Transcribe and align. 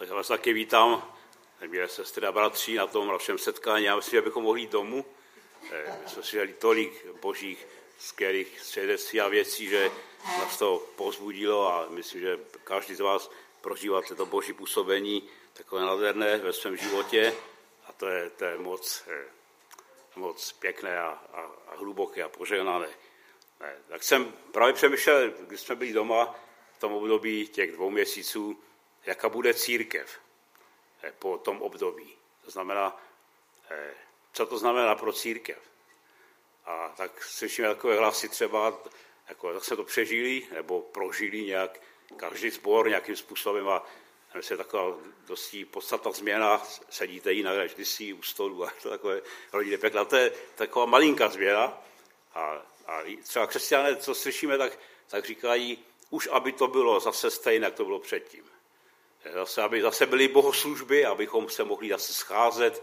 Tak 0.00 0.10
vás 0.10 0.28
taky 0.28 0.52
vítám, 0.52 1.12
milé 1.66 1.88
sestry 1.88 2.26
a 2.26 2.32
bratři, 2.32 2.74
na 2.74 2.86
tom 2.86 3.08
našem 3.08 3.38
setkání. 3.38 3.84
Já 3.84 3.96
myslím, 3.96 4.16
že 4.16 4.22
bychom 4.22 4.42
mohli 4.42 4.60
jít 4.60 4.70
domů. 4.70 5.04
Eh, 5.72 5.98
my 6.02 6.08
jsme 6.08 6.22
si 6.22 6.54
tolik 6.58 7.06
božích 7.22 7.66
skvělých 7.98 8.60
svědectví 8.60 9.20
a 9.20 9.28
věcí, 9.28 9.68
že 9.68 9.90
nás 10.38 10.58
to 10.58 10.86
pozbudilo 10.96 11.68
a 11.68 11.86
myslím, 11.88 12.20
že 12.20 12.38
každý 12.64 12.94
z 12.94 13.00
vás 13.00 13.30
prožívá 13.60 14.02
to 14.16 14.26
boží 14.26 14.52
působení 14.52 15.28
takové 15.52 15.82
nádherné 15.82 16.38
ve 16.38 16.52
svém 16.52 16.76
životě 16.76 17.34
a 17.86 17.92
to 17.92 18.08
je, 18.08 18.30
to 18.30 18.44
je 18.44 18.58
moc, 18.58 19.04
eh, 19.08 19.24
moc 20.16 20.52
pěkné 20.52 21.00
a, 21.00 21.08
a, 21.32 21.40
a 21.68 21.76
hluboké 21.76 22.22
a 22.22 22.28
požehnané. 22.28 22.88
Ne, 23.60 23.76
tak 23.88 24.02
jsem 24.02 24.32
právě 24.52 24.74
přemýšlel, 24.74 25.30
když 25.40 25.60
jsme 25.60 25.74
byli 25.74 25.92
doma 25.92 26.34
v 26.76 26.80
tom 26.80 26.92
období 26.92 27.48
těch 27.48 27.72
dvou 27.72 27.90
měsíců, 27.90 28.62
jaká 29.06 29.28
bude 29.28 29.54
církev 29.54 30.20
eh, 31.02 31.12
po 31.18 31.38
tom 31.38 31.62
období. 31.62 32.16
To 32.44 32.50
znamená, 32.50 33.02
eh, 33.70 33.94
co 34.32 34.46
to 34.46 34.58
znamená 34.58 34.94
pro 34.94 35.12
církev. 35.12 35.58
A 36.64 36.88
tak 36.88 37.24
slyšíme 37.24 37.68
takové 37.68 37.98
hlasy 37.98 38.28
třeba, 38.28 38.80
jako, 39.28 39.54
tak 39.54 39.64
se 39.64 39.76
to 39.76 39.84
přežili 39.84 40.48
nebo 40.52 40.80
prožili 40.80 41.42
nějak 41.42 41.80
každý 42.16 42.50
sbor 42.50 42.88
nějakým 42.88 43.16
způsobem 43.16 43.68
a 43.68 43.86
je 44.50 44.56
taková 44.56 44.96
dosti 45.26 45.64
podstatná 45.64 46.12
změna, 46.12 46.62
sedíte 46.90 47.32
jinak 47.32 47.56
než 47.56 47.74
kdysi 47.74 48.12
u 48.12 48.22
stolu 48.22 48.64
a 48.64 48.72
to 48.82 48.90
takové 48.90 49.20
rodinné 49.52 49.78
pekla. 49.78 50.04
To 50.04 50.16
je 50.16 50.30
taková 50.54 50.86
malinká 50.86 51.28
změna 51.28 51.82
a, 52.34 52.40
a 52.86 53.02
třeba 53.22 53.46
křesťané, 53.46 53.96
co 53.96 54.14
slyšíme, 54.14 54.58
tak, 54.58 54.78
tak 55.08 55.24
říkají, 55.26 55.78
už 56.10 56.28
aby 56.32 56.52
to 56.52 56.68
bylo 56.68 57.00
zase 57.00 57.30
stejné, 57.30 57.66
jak 57.66 57.74
to 57.74 57.84
bylo 57.84 57.98
předtím. 57.98 58.50
Zase, 59.34 59.62
aby 59.62 59.82
zase 59.82 60.06
byly 60.06 60.28
bohoslužby, 60.28 61.06
abychom 61.06 61.50
se 61.50 61.64
mohli 61.64 61.88
zase 61.88 62.14
scházet 62.14 62.82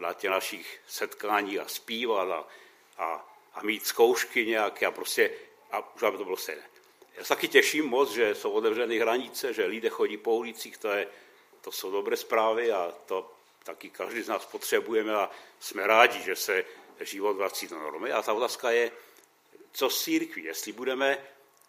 na 0.00 0.12
těch 0.12 0.30
našich 0.30 0.80
setkáních 0.88 1.60
a 1.60 1.68
zpívat 1.68 2.30
a, 2.30 2.44
a, 2.98 3.34
a 3.54 3.62
mít 3.62 3.86
zkoušky 3.86 4.46
nějaké 4.46 4.86
a 4.86 4.90
prostě, 4.90 5.30
a 5.70 5.94
už 5.94 6.02
aby 6.02 6.18
to 6.18 6.24
bylo 6.24 6.36
stejné. 6.36 6.62
Já 7.16 7.22
se 7.22 7.28
taky 7.28 7.48
těším 7.48 7.86
moc, 7.86 8.10
že 8.10 8.34
jsou 8.34 8.50
otevřené 8.50 8.94
hranice, 8.94 9.52
že 9.52 9.64
lidé 9.64 9.88
chodí 9.88 10.16
po 10.16 10.34
ulicích, 10.34 10.78
to, 10.78 10.88
je, 10.88 11.08
to 11.60 11.72
jsou 11.72 11.90
dobré 11.90 12.16
zprávy 12.16 12.72
a 12.72 12.94
to 13.06 13.32
taky 13.64 13.90
každý 13.90 14.22
z 14.22 14.28
nás 14.28 14.46
potřebujeme 14.46 15.14
a 15.14 15.30
jsme 15.60 15.86
rádi, 15.86 16.22
že 16.22 16.36
se 16.36 16.64
život 17.00 17.32
vrací 17.32 17.68
do 17.68 17.78
normy. 17.78 18.12
A 18.12 18.22
ta 18.22 18.32
otázka 18.32 18.70
je, 18.70 18.90
co 19.72 19.90
s 19.90 20.04
církví, 20.04 20.44
jestli 20.44 20.72
budeme, 20.72 21.18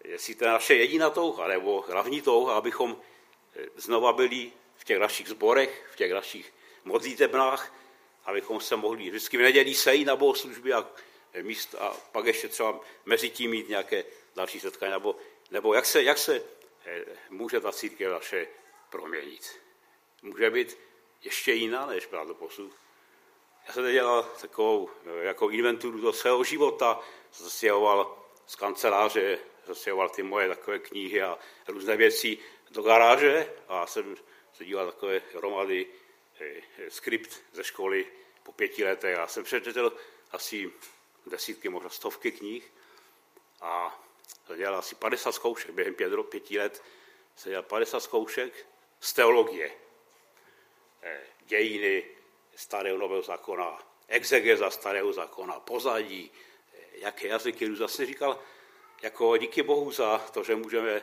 jestli 0.04 0.36
to 0.36 0.46
je 0.46 0.52
naše 0.52 0.76
jediná 0.76 1.10
touha, 1.10 1.48
nebo 1.48 1.86
hlavní 1.88 2.22
touha, 2.22 2.54
abychom 2.54 2.98
znova 3.76 4.14
byli 4.14 4.52
v 4.76 4.84
těch 4.84 5.00
našich 5.00 5.28
zborech, 5.28 5.90
v 5.94 5.96
těch 5.96 6.12
našich 6.12 6.54
modlitebnách, 6.84 7.74
abychom 8.26 8.62
se 8.62 8.76
mohli 8.76 9.10
vždycky 9.10 9.38
v 9.38 9.42
nedělí 9.42 9.76
sejít 9.76 10.08
na 10.08 10.16
bohoslužby 10.16 10.74
a, 10.74 10.88
míst, 11.42 11.76
a 11.76 11.98
pak 12.12 12.26
ještě 12.26 12.48
třeba 12.48 12.80
mezi 13.06 13.30
tím 13.30 13.52
mít 13.52 13.70
nějaké 13.70 14.06
další 14.36 14.60
setkání, 14.60 14.92
nebo, 14.92 15.16
nebo 15.52 15.74
jak, 15.74 15.86
se, 15.86 16.04
jak 16.04 16.18
se 16.18 16.42
eh, 16.86 17.06
může 17.30 17.60
ta 17.60 17.72
církev 17.72 18.12
naše 18.12 18.48
proměnit. 18.90 19.60
Může 20.22 20.50
být 20.50 20.78
ještě 21.24 21.54
jiná, 21.54 21.86
než 21.86 22.06
byla 22.06 22.24
do 22.24 22.34
posud. 22.34 22.72
Já 23.68 23.74
jsem 23.74 23.92
dělal 23.92 24.24
takovou 24.42 24.90
eh, 25.06 25.26
jako 25.26 25.50
inventuru 25.50 26.02
do 26.02 26.14
svého 26.14 26.44
života, 26.44 27.00
zastěhoval 27.34 28.26
z 28.46 28.56
kanceláře, 28.56 29.40
zastěhoval 29.66 30.10
ty 30.10 30.24
moje 30.24 30.48
takové 30.48 30.80
knihy 30.80 31.22
a 31.22 31.40
různé 31.68 31.98
věci 31.98 32.38
do 32.76 32.82
garáže 32.82 33.54
a 33.68 33.88
jsem 33.88 34.16
se 34.54 34.66
díval 34.66 34.86
takové 34.92 35.22
hromady 35.34 35.88
eh, 36.40 36.62
skript 36.90 37.44
ze 37.52 37.64
školy 37.64 38.08
po 38.44 38.52
pěti 38.52 38.84
letech. 38.84 39.18
Já 39.18 39.28
jsem 39.28 39.44
přečetl 39.44 39.98
asi 40.32 40.72
desítky, 41.26 41.70
možná 41.70 41.90
stovky 41.90 42.32
knih 42.32 42.72
a 43.62 44.04
dělal 44.56 44.80
asi 44.80 44.96
50 44.96 45.32
zkoušek 45.32 45.72
během 45.72 45.96
pět, 45.96 46.12
pěti 46.30 46.60
let. 46.60 46.84
Jsem 47.36 47.50
dělal 47.50 47.64
50 47.64 48.00
zkoušek 48.00 48.66
z 49.00 49.14
teologie, 49.14 49.72
eh, 51.02 51.22
dějiny 51.40 52.04
starého 52.56 52.98
nového 52.98 53.22
zákona, 53.22 53.80
exegeza 54.08 54.70
starého 54.70 55.14
zákona, 55.14 55.60
pozadí, 55.60 56.32
eh, 56.74 56.78
jaké 56.94 57.28
jazyky. 57.28 57.76
Zase 57.76 58.06
říkal, 58.06 58.40
jako 59.02 59.38
díky 59.38 59.64
Bohu 59.64 59.92
za 59.92 60.18
to, 60.18 60.44
že 60.44 60.56
můžeme 60.56 61.02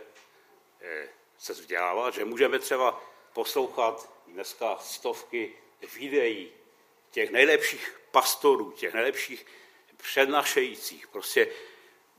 se 1.43 1.53
vzdělávat, 1.53 2.15
že 2.15 2.25
můžeme 2.25 2.59
třeba 2.59 3.05
poslouchat 3.33 4.13
dneska 4.27 4.79
stovky 4.79 5.55
videí 5.99 6.53
těch 7.11 7.31
nejlepších 7.31 8.01
pastorů, 8.11 8.71
těch 8.71 8.95
nejlepších 8.95 9.47
přednašejících. 9.97 11.09
Prostě, 11.09 11.49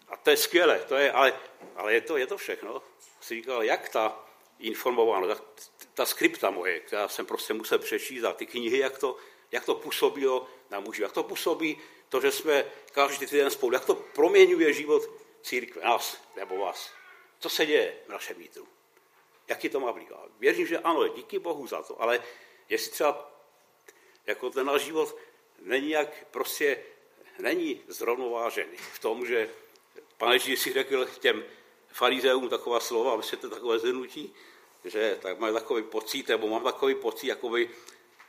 a 0.08 0.18
to 0.18 0.30
je 0.30 0.38
skvělé, 0.38 0.80
to 0.80 0.96
je, 0.96 1.12
ale, 1.12 1.40
ale 1.76 1.94
je, 1.94 2.02
to, 2.02 2.18
je 2.18 2.28
to 2.28 2.38
všechno. 2.38 2.82
Jsi 3.22 3.36
říkal, 3.36 3.64
jak 3.64 3.90
ta 3.90 4.26
informovánost, 4.60 5.44
ta, 5.78 5.86
ta 5.94 6.06
skripta 6.06 6.52
moje, 6.52 6.80
která 6.80 7.08
jsem 7.08 7.26
prostě 7.26 7.54
musel 7.54 7.80
přečíst, 7.80 8.24
a 8.24 8.34
ty 8.34 8.46
knihy, 8.46 8.78
jak 8.78 8.98
to, 8.98 9.18
jak 9.52 9.66
to 9.66 9.76
působilo 9.76 10.48
na 10.70 10.80
muži, 10.80 11.02
jak 11.02 11.12
to 11.12 11.24
působí 11.24 11.82
to, 12.10 12.22
že 12.22 12.32
jsme 12.32 12.66
každý 12.92 13.26
týden 13.26 13.52
spolu, 13.52 13.74
jak 13.74 13.86
to 13.86 13.96
proměňuje 13.96 14.74
život 14.74 15.04
církve, 15.42 15.82
nás 15.82 16.22
nebo 16.36 16.58
vás. 16.58 16.92
Co 17.40 17.50
se 17.50 17.66
děje 17.66 17.98
v 18.06 18.10
našem 18.10 18.38
vítru? 18.38 18.68
Jaký 19.48 19.70
to 19.70 19.80
má 19.80 19.92
vliv. 19.92 20.12
Věřím, 20.40 20.68
že 20.68 20.80
ano, 20.80 21.08
díky 21.08 21.40
Bohu 21.40 21.68
za 21.68 21.84
to, 21.84 22.02
ale 22.02 22.24
jestli 22.70 22.92
třeba 22.92 23.32
jako 24.26 24.50
ten 24.50 24.66
náš 24.66 24.82
život 24.82 25.18
není 25.60 25.90
jak 25.90 26.26
prostě 26.32 26.84
není 27.40 27.82
zrovnovážený 27.88 28.78
v 28.78 29.00
tom, 29.00 29.26
že 29.26 29.50
pane 30.18 30.36
Ježíš 30.36 30.60
si 30.60 30.74
řekl 30.74 31.06
těm 31.06 31.44
farizeům 31.88 32.50
taková 32.50 32.80
slova, 32.80 33.22
to 33.42 33.50
takové 33.50 33.80
zhrnutí, 33.80 34.34
že 34.86 35.18
tak 35.22 35.40
mám 35.40 35.54
takový 35.54 35.84
pocit, 35.84 36.28
nebo 36.28 36.48
mám 36.48 36.64
takový 36.64 36.96
pocit, 36.96 37.28
jakoby 37.28 37.70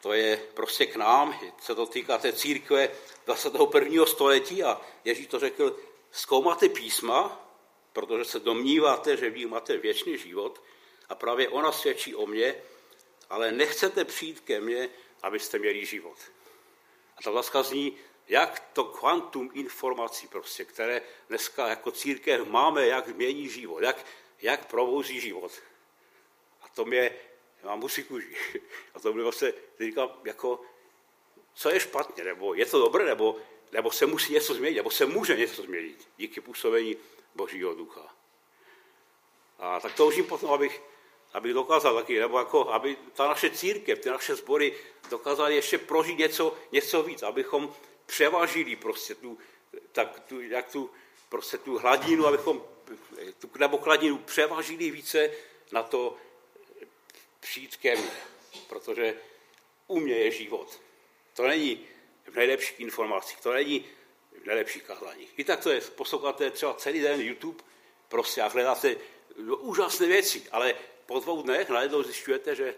to 0.03 0.13
je 0.13 0.37
prostě 0.55 0.87
k 0.87 0.97
nám, 0.97 1.41
se 1.61 1.75
to 1.75 1.87
týká 1.87 2.19
té 2.19 2.33
církve 2.33 2.89
21. 3.27 4.07
století 4.07 4.63
a 4.63 4.81
Ježíš 5.05 5.27
to 5.27 5.39
řekl, 5.39 5.77
zkoumáte 6.11 6.69
písma, 6.69 7.41
protože 7.93 8.25
se 8.25 8.41
domníváte, 8.41 9.17
že 9.17 9.31
v 9.31 9.37
nich 9.37 9.47
máte 9.47 9.77
věčný 9.77 10.19
život, 10.19 10.63
a 11.09 11.15
právě 11.15 11.49
ona 11.49 11.73
svědčí 11.73 12.15
o 12.15 12.27
mně, 12.27 12.55
ale 13.31 13.53
nechcete 13.53 14.05
přijít 14.05 14.41
ke 14.41 14.61
mně, 14.61 14.89
abyste 15.23 15.59
měli 15.59 15.87
život. 15.87 16.19
A 17.17 17.23
ta 17.23 17.31
otázka 17.31 17.63
zní, 17.63 17.97
jak 18.29 18.61
to 18.73 18.85
kvantum 18.85 19.51
informací, 19.55 20.29
prostě, 20.29 20.65
které 20.65 21.03
dneska 21.29 21.69
jako 21.69 21.91
církev 21.91 22.47
máme, 22.47 22.87
jak 22.87 23.09
mění 23.09 23.49
život, 23.49 23.83
jak, 23.83 24.07
jak 24.43 24.67
provouzí 24.67 25.21
život. 25.21 25.53
A 26.63 26.69
to 26.69 26.85
mě, 26.85 27.11
já 27.63 27.69
mám 27.69 27.79
musí 27.79 28.03
kůži. 28.03 28.37
A 28.95 29.01
to 29.01 29.13
mě 29.13 29.23
vlastně 29.23 29.53
říkám, 29.81 30.11
jako, 30.25 30.61
co 31.55 31.71
je 31.71 31.81
špatně, 31.81 32.25
nebo 32.25 32.55
je 32.55 32.67
to 32.67 32.79
dobré, 32.79 33.05
nebo, 33.05 33.37
nebo 33.73 33.91
se 33.91 34.07
musí 34.07 34.33
něco 34.33 34.55
změnit, 34.55 34.77
nebo 34.77 34.91
se 34.91 35.07
může 35.07 35.37
něco 35.37 35.63
změnit 35.63 36.09
díky 36.17 36.41
působení 36.41 36.97
Božího 37.35 37.75
ducha. 37.75 38.15
A 39.59 39.81
tak 39.81 39.95
toužím 39.95 40.25
potom, 40.25 40.53
abych 40.53 40.83
abych 41.35 41.55
dokázal 41.55 41.95
taky, 41.95 42.21
nebo 42.21 42.39
jako, 42.39 42.71
aby 42.71 42.97
ta 43.13 43.29
naše 43.29 43.51
církev, 43.51 43.99
ty 43.99 44.09
naše 44.09 44.35
sbory 44.35 44.75
dokázaly 45.11 45.55
ještě 45.55 45.79
prožít 45.79 46.19
něco, 46.19 46.57
něco 46.73 47.03
víc, 47.03 47.23
abychom 47.23 47.75
převažili 48.07 48.77
prostě 48.77 49.15
tu, 49.15 49.39
tak 49.93 50.21
tu, 50.21 50.41
jak 50.41 50.73
tu, 50.73 50.91
prostě 51.29 51.59
tu 51.59 51.79
hladinu, 51.79 52.27
abychom 52.27 52.63
tu 53.39 53.51
nebo 53.59 53.77
hladinu 53.77 54.19
převažili 54.19 54.91
více 54.91 55.31
na 55.73 55.83
to 55.83 56.17
přijít 57.41 57.77
ke 57.77 57.97
mně, 57.97 58.11
protože 58.69 59.15
u 59.87 60.01
mě 60.01 60.15
je 60.15 60.31
život. 60.31 60.81
To 61.35 61.47
není 61.47 61.87
v 62.25 62.37
nejlepších 62.37 62.81
informacích, 62.81 63.41
to 63.41 63.53
není 63.53 63.87
v 64.43 64.47
nejlepších 64.47 64.83
kazaních. 64.83 65.33
I 65.37 65.45
tak 65.45 65.61
to 65.61 65.71
je, 65.71 65.81
posloucháte 65.81 66.51
třeba 66.51 66.75
celý 66.75 67.01
den 67.01 67.21
YouTube, 67.21 67.65
prostě 68.09 68.43
a 68.43 68.49
hledáte 68.49 68.97
úžasné 69.59 70.07
věci, 70.07 70.43
ale 70.53 70.75
po 71.07 71.21
dvou 71.21 71.43
dnech 71.43 71.69
najednou 71.69 72.03
zjišťujete, 72.03 72.55
že 72.55 72.75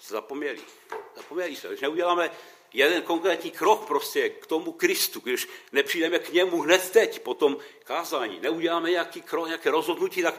zapomněli. 0.00 0.60
Zapomněli 1.16 1.56
se. 1.56 1.68
Když 1.68 1.80
neuděláme 1.80 2.30
jeden 2.72 3.02
konkrétní 3.02 3.50
krok 3.50 3.86
prostě 3.86 4.28
k 4.28 4.46
tomu 4.46 4.72
Kristu, 4.72 5.20
když 5.20 5.48
nepřijdeme 5.72 6.18
k 6.18 6.32
němu 6.32 6.60
hned 6.60 6.90
teď, 6.90 7.22
po 7.22 7.34
tom 7.34 7.56
kázání, 7.84 8.40
neuděláme 8.40 8.90
nějaký 8.90 9.22
krok, 9.22 9.46
nějaké 9.46 9.70
rozhodnutí, 9.70 10.22
tak, 10.22 10.34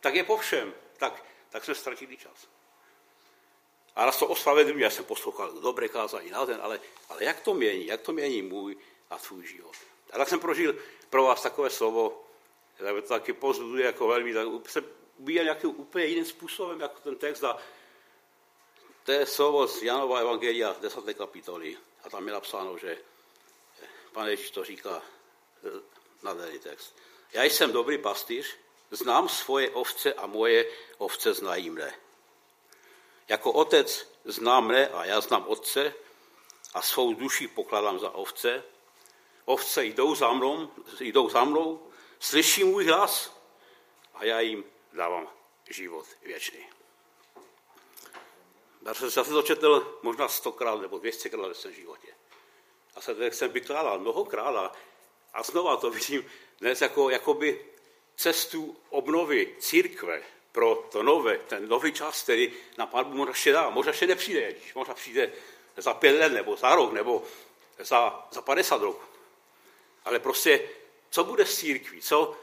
tak 0.00 0.14
je 0.14 0.24
po 0.24 0.36
všem. 0.36 0.74
Tak, 0.96 1.24
tak 1.50 1.64
jsme 1.64 1.74
ztratili 1.74 2.16
čas. 2.16 2.48
A 3.96 4.04
raz 4.04 4.18
to 4.18 4.26
ospravedlňuji, 4.26 4.82
já 4.82 4.90
jsem 4.90 5.04
poslouchal 5.04 5.52
dobré 5.52 5.88
kázání 5.88 6.30
na 6.30 6.44
den, 6.44 6.58
ale, 6.62 6.80
ale 7.08 7.24
jak 7.24 7.40
to 7.40 7.54
mění, 7.54 7.86
jak 7.86 8.00
to 8.00 8.12
mění 8.12 8.42
můj 8.42 8.76
a 9.10 9.18
tvůj 9.18 9.46
život. 9.46 9.76
A 10.12 10.18
tak 10.18 10.28
jsem 10.28 10.40
prožil 10.40 10.76
pro 11.10 11.22
vás 11.22 11.42
takové 11.42 11.70
slovo, 11.70 12.24
tak 12.78 12.94
to 12.94 13.02
taky 13.02 13.32
pozbuduje 13.32 13.86
jako 13.86 14.08
velmi, 14.08 14.34
tak 14.34 14.46
se 14.70 14.84
ubíjel 15.20 15.44
nějakým 15.44 15.70
úplně 15.70 16.04
jiným 16.04 16.24
způsobem, 16.24 16.80
jako 16.80 17.00
ten 17.00 17.16
text. 17.16 17.44
A 17.44 17.58
To 19.04 19.12
je 19.12 19.26
slovo 19.26 19.66
z 19.66 19.82
Janova 19.82 20.20
Evangelia 20.20 20.76
10. 20.80 21.14
kapitoly. 21.14 21.76
A 22.04 22.10
tam 22.10 22.26
je 22.26 22.32
napsáno, 22.32 22.78
že 22.78 22.98
pan 24.12 24.26
Ježíš 24.26 24.50
to 24.50 24.64
říká 24.64 25.02
na 26.22 26.34
daný 26.34 26.58
text. 26.58 26.96
Já 27.32 27.44
jsem 27.44 27.72
dobrý 27.72 27.98
pastýř, 27.98 28.56
znám 28.90 29.28
svoje 29.28 29.70
ovce 29.70 30.14
a 30.14 30.26
moje 30.26 30.66
ovce 30.98 31.34
znají 31.34 31.70
mne. 31.70 31.94
Jako 33.28 33.52
otec 33.52 34.08
znám 34.24 34.66
mne 34.66 34.88
a 34.88 35.04
já 35.04 35.20
znám 35.20 35.44
otce 35.48 35.94
a 36.74 36.82
svou 36.82 37.14
duši 37.14 37.48
pokladám 37.48 37.98
za 37.98 38.10
ovce. 38.10 38.62
Ovce 39.44 39.84
jdou 39.84 40.14
za 40.14 40.32
mnou, 40.32 40.70
jdou 41.00 41.28
za 41.28 41.44
mnou, 41.44 41.86
slyší 42.20 42.64
můj 42.64 42.84
hlas 42.84 43.36
a 44.14 44.24
já 44.24 44.40
jim 44.40 44.64
dávám 44.92 45.28
život 45.70 46.06
věčný. 46.22 46.66
Já 48.86 48.94
jsem 48.94 49.24
to 49.24 49.42
četl 49.42 49.98
možná 50.02 50.28
stokrát 50.28 50.80
nebo 50.80 50.98
dvěstěkrát 50.98 51.48
ve 51.48 51.54
svém 51.54 51.74
životě. 51.74 52.08
A 52.94 53.00
se 53.00 53.14
to 53.14 53.22
jsem 53.22 53.50
vykládal 53.50 53.98
mnohokrát 53.98 54.56
a, 54.56 54.72
a 55.32 55.42
znova 55.42 55.76
to 55.76 55.90
vidím 55.90 56.30
dnes 56.60 56.80
jako 56.80 57.10
jakoby 57.10 57.66
cestu 58.16 58.76
obnovy 58.88 59.56
církve 59.58 60.22
pro 60.52 60.88
to 60.92 61.02
nové, 61.02 61.38
ten 61.38 61.68
nový 61.68 61.92
čas, 61.92 62.22
který 62.22 62.52
na 62.78 62.86
Pán 62.86 63.16
možná 63.16 63.30
ještě 63.30 63.52
dá. 63.52 63.70
Možná 63.70 63.90
ještě 63.90 64.06
nepřijde 64.06 64.54
možná 64.74 64.94
přijde 64.94 65.32
za 65.76 65.94
pět 65.94 66.18
let, 66.18 66.32
nebo 66.32 66.56
za 66.56 66.74
rok, 66.74 66.92
nebo 66.92 67.22
za, 67.78 68.28
za 68.30 68.42
50 68.42 68.82
roků. 68.82 69.04
Ale 70.04 70.18
prostě, 70.18 70.68
co 71.10 71.24
bude 71.24 71.46
s 71.46 71.58
církví? 71.58 72.00
Co, 72.00 72.36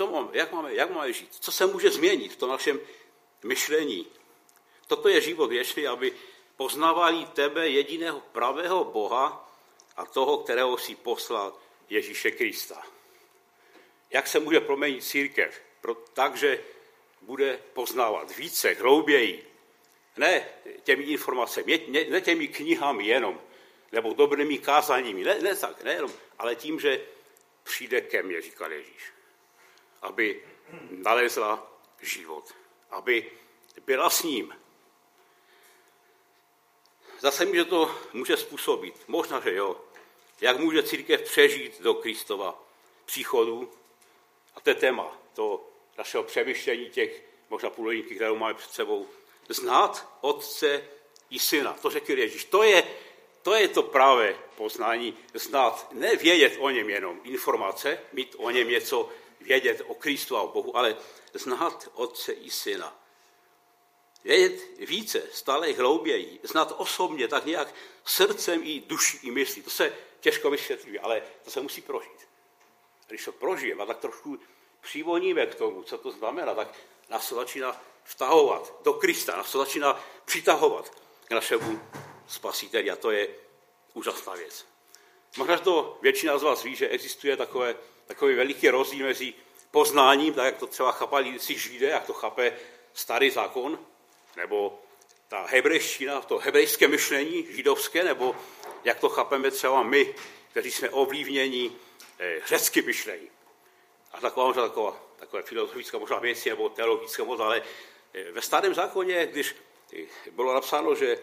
co 0.00 0.06
mám, 0.06 0.30
jak, 0.32 0.52
máme, 0.52 0.74
jak 0.74 0.90
máme 0.90 1.12
žít? 1.12 1.28
Co 1.40 1.52
se 1.52 1.66
může 1.66 1.90
změnit 1.90 2.32
v 2.32 2.36
tom 2.36 2.48
našem 2.48 2.80
myšlení? 3.44 4.06
Toto 4.86 5.08
je 5.08 5.20
život 5.20 5.46
věčný, 5.50 5.86
aby 5.86 6.12
poznávali 6.56 7.26
tebe, 7.26 7.68
jediného 7.68 8.20
pravého 8.20 8.84
Boha 8.84 9.52
a 9.96 10.06
toho, 10.06 10.38
kterého 10.38 10.78
si 10.78 10.96
poslal 10.96 11.52
Ježíše 11.88 12.30
Krista. 12.30 12.82
Jak 14.10 14.26
se 14.26 14.40
může 14.40 14.60
proměnit 14.60 15.04
církev? 15.04 15.60
Takže 16.12 16.64
bude 17.20 17.60
poznávat 17.72 18.36
více, 18.36 18.74
hlouběji. 18.74 19.52
Ne 20.16 20.48
těmi 20.82 21.02
informacemi, 21.04 21.86
ne 22.08 22.20
těmi 22.20 22.48
knihami 22.48 23.06
jenom, 23.06 23.40
nebo 23.92 24.14
dobrými 24.14 24.58
kázáními, 24.58 25.24
ne, 25.24 25.38
ne 25.38 25.56
tak, 25.56 25.84
ne 25.84 25.92
jenom, 25.92 26.12
ale 26.38 26.56
tím, 26.56 26.80
že 26.80 27.00
přijde 27.62 28.00
ke 28.00 28.22
mně, 28.22 28.42
říkal 28.42 28.72
Ježíš, 28.72 29.19
aby 30.02 30.42
nalezla 30.90 31.72
život, 32.00 32.54
aby 32.90 33.30
byla 33.86 34.10
s 34.10 34.22
ním. 34.22 34.54
Zase 37.18 37.44
mi, 37.44 37.56
že 37.56 37.64
to 37.64 37.94
může 38.12 38.36
způsobit, 38.36 39.02
možná, 39.06 39.40
že 39.40 39.54
jo, 39.54 39.76
jak 40.40 40.58
může 40.58 40.82
církev 40.82 41.22
přežít 41.22 41.80
do 41.80 41.94
Kristova 41.94 42.62
příchodu, 43.04 43.72
a 44.54 44.60
to 44.60 44.70
je 44.70 44.74
téma 44.74 45.16
to 45.34 45.68
našeho 45.98 46.22
přemýšlení 46.22 46.90
těch 46.90 47.22
možná 47.50 47.70
půl 47.70 47.84
hodinky, 47.84 48.14
kterou 48.14 48.36
máme 48.36 48.54
před 48.54 48.70
sebou. 48.70 49.08
Znát 49.48 50.18
Otce 50.20 50.84
i 51.30 51.38
Syna. 51.38 51.72
To 51.72 51.90
řekl 51.90 52.18
Ježíš. 52.18 52.44
To 52.44 52.62
je, 52.62 52.84
to 53.42 53.54
je 53.54 53.68
to 53.68 53.82
pravé 53.82 54.34
poznání. 54.56 55.16
Znát, 55.34 55.88
ne 55.92 56.16
vědět 56.16 56.56
o 56.58 56.70
něm 56.70 56.90
jenom 56.90 57.20
informace, 57.24 58.00
mít 58.12 58.34
o 58.38 58.50
něm 58.50 58.68
něco, 58.68 59.08
vědět 59.40 59.82
o 59.86 59.94
Kristu 59.94 60.36
a 60.36 60.42
o 60.42 60.48
Bohu, 60.48 60.76
ale 60.76 60.96
znát 61.34 61.88
Otce 61.94 62.32
i 62.32 62.50
Syna. 62.50 62.96
Vědět 64.24 64.78
více, 64.78 65.22
stále 65.32 65.72
hlouběji, 65.72 66.40
znát 66.42 66.74
osobně, 66.76 67.28
tak 67.28 67.46
nějak 67.46 67.74
srdcem 68.04 68.60
i 68.64 68.80
duší 68.80 69.18
i 69.22 69.30
myslí. 69.30 69.62
To 69.62 69.70
se 69.70 69.92
těžko 70.20 70.50
vysvětlí, 70.50 70.98
ale 70.98 71.22
to 71.44 71.50
se 71.50 71.60
musí 71.60 71.80
prožít 71.80 72.30
když 73.10 73.24
to 73.24 73.32
prožijeme 73.32 73.82
a 73.82 73.86
tak 73.86 73.98
trošku 73.98 74.38
přivoníme 74.80 75.46
k 75.46 75.54
tomu, 75.54 75.82
co 75.82 75.98
to 75.98 76.10
znamená, 76.10 76.54
tak 76.54 76.74
nás 77.08 77.28
to 77.28 77.34
začíná 77.34 77.82
vtahovat 78.04 78.74
do 78.84 78.92
Krista, 78.92 79.36
nás 79.36 79.52
to 79.52 79.58
začíná 79.58 80.04
přitahovat 80.24 81.02
k 81.24 81.30
našemu 81.30 81.80
spasiteli 82.26 82.90
a 82.90 82.96
to 82.96 83.10
je 83.10 83.28
úžasná 83.94 84.34
věc. 84.34 84.66
Možná 85.36 85.58
to 85.58 85.98
většina 86.02 86.38
z 86.38 86.42
vás 86.42 86.62
ví, 86.62 86.76
že 86.76 86.88
existuje 86.88 87.36
takové, 87.36 87.76
takový 88.10 88.34
veliký 88.34 88.68
rozdíl 88.68 89.06
mezi 89.06 89.34
poznáním, 89.70 90.34
tak 90.34 90.44
jak 90.44 90.58
to 90.58 90.66
třeba 90.66 90.92
chápali 90.92 91.38
si 91.38 91.58
židé, 91.58 91.86
jak 91.86 92.06
to 92.06 92.12
chápe 92.12 92.52
starý 92.94 93.30
zákon, 93.30 93.78
nebo 94.36 94.78
ta 95.28 95.46
hebrejština, 95.46 96.20
to 96.20 96.38
hebrejské 96.38 96.88
myšlení 96.88 97.46
židovské, 97.50 98.04
nebo 98.04 98.36
jak 98.84 98.98
to 99.00 99.08
chápeme 99.08 99.50
třeba 99.50 99.82
my, 99.82 100.14
kteří 100.50 100.70
jsme 100.70 100.90
ovlivněni 100.90 101.72
Eh, 102.22 102.40
řecky 102.46 102.82
myšlení. 102.82 103.30
A 104.12 104.20
taková 104.20 104.46
možná 104.46 104.62
taková, 104.62 104.96
taková 105.16 105.42
filozofická 105.42 105.98
možná 105.98 106.18
věc, 106.18 106.44
nebo 106.44 106.68
teologická 106.68 107.24
možná, 107.24 107.44
ale 107.44 107.62
eh, 108.14 108.32
ve 108.32 108.42
starém 108.42 108.74
zákoně, 108.74 109.26
když 109.26 109.56
eh, 109.92 110.30
bylo 110.30 110.54
napsáno, 110.54 110.94
že 110.94 111.18